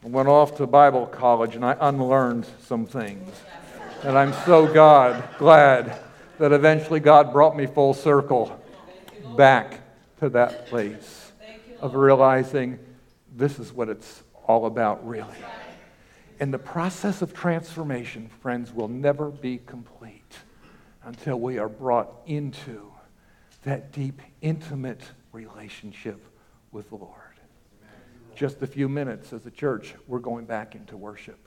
[0.04, 3.30] I went off to Bible college and I unlearned some things.
[4.04, 6.00] And I'm so God glad
[6.38, 8.60] that eventually God brought me full circle
[9.36, 9.80] back
[10.18, 11.30] to that place
[11.80, 12.80] of realizing
[13.36, 15.36] this is what it's all about, really.
[16.40, 20.36] And the process of transformation, friends, will never be complete
[21.04, 22.92] until we are brought into
[23.62, 26.20] that deep, intimate relationship
[26.72, 27.18] with the Lord.
[28.34, 31.38] Just a few minutes as a church, we're going back into worship.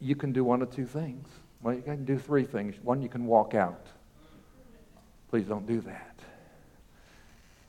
[0.00, 1.28] You can do one of two things.
[1.62, 2.76] Well, you can do three things.
[2.82, 3.86] One, you can walk out.
[5.28, 6.18] Please don't do that.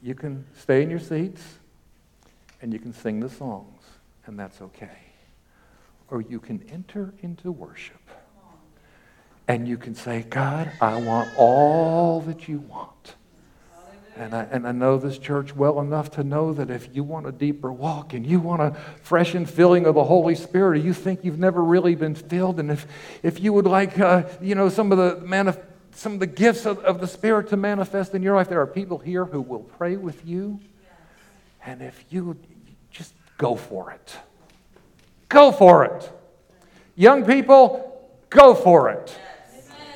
[0.01, 1.43] You can stay in your seats
[2.61, 3.83] and you can sing the songs,
[4.25, 4.97] and that's okay.
[6.09, 7.97] Or you can enter into worship
[9.47, 13.15] and you can say, God, I want all that you want.
[14.17, 17.27] And I, and I know this church well enough to know that if you want
[17.27, 20.75] a deeper walk and you want a fresh and filling of the Holy Spirit, or
[20.75, 22.85] you think you've never really been filled, and if,
[23.23, 26.65] if you would like, uh, you know, some of the manif- some of the gifts
[26.65, 29.59] of, of the Spirit to manifest in your life, there are people here who will
[29.59, 30.59] pray with you.
[31.65, 32.37] And if you
[32.89, 34.17] just go for it,
[35.29, 36.11] go for it.
[36.95, 39.15] Young people, go for it.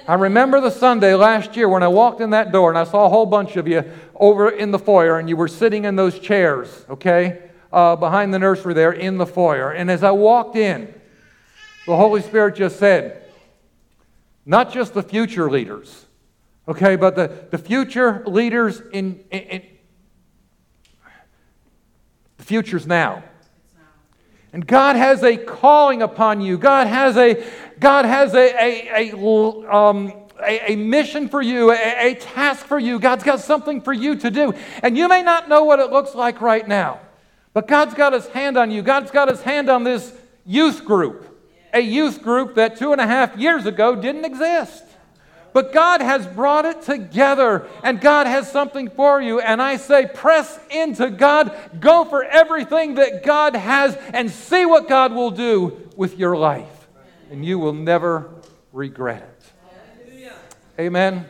[0.08, 3.06] I remember the Sunday last year when I walked in that door and I saw
[3.06, 3.84] a whole bunch of you
[4.14, 8.38] over in the foyer and you were sitting in those chairs, okay, uh, behind the
[8.38, 9.72] nursery there in the foyer.
[9.72, 10.94] And as I walked in,
[11.88, 13.24] the Holy Spirit just said,
[14.46, 16.06] not just the future leaders,
[16.68, 19.62] okay, but the, the future leaders in, in, in
[22.38, 23.24] the future's now.
[24.56, 26.58] And God has a calling upon you.
[26.58, 27.44] God has a,
[27.78, 32.80] God has a, a, a, um, a, a mission for you, a, a task for
[32.80, 32.98] you.
[32.98, 34.54] God's got something for you to do.
[34.82, 37.02] And you may not know what it looks like right now,
[37.52, 38.82] but God's got his hand on you.
[38.82, 40.14] God's got his hand on this
[40.46, 41.38] youth group,
[41.74, 44.86] a youth group that two and a half years ago didn't exist.
[45.56, 49.40] But God has brought it together, and God has something for you.
[49.40, 54.90] And I say, press into God, go for everything that God has, and see what
[54.90, 56.90] God will do with your life.
[57.32, 58.30] And you will never
[58.74, 60.34] regret it.
[60.78, 61.26] Amen.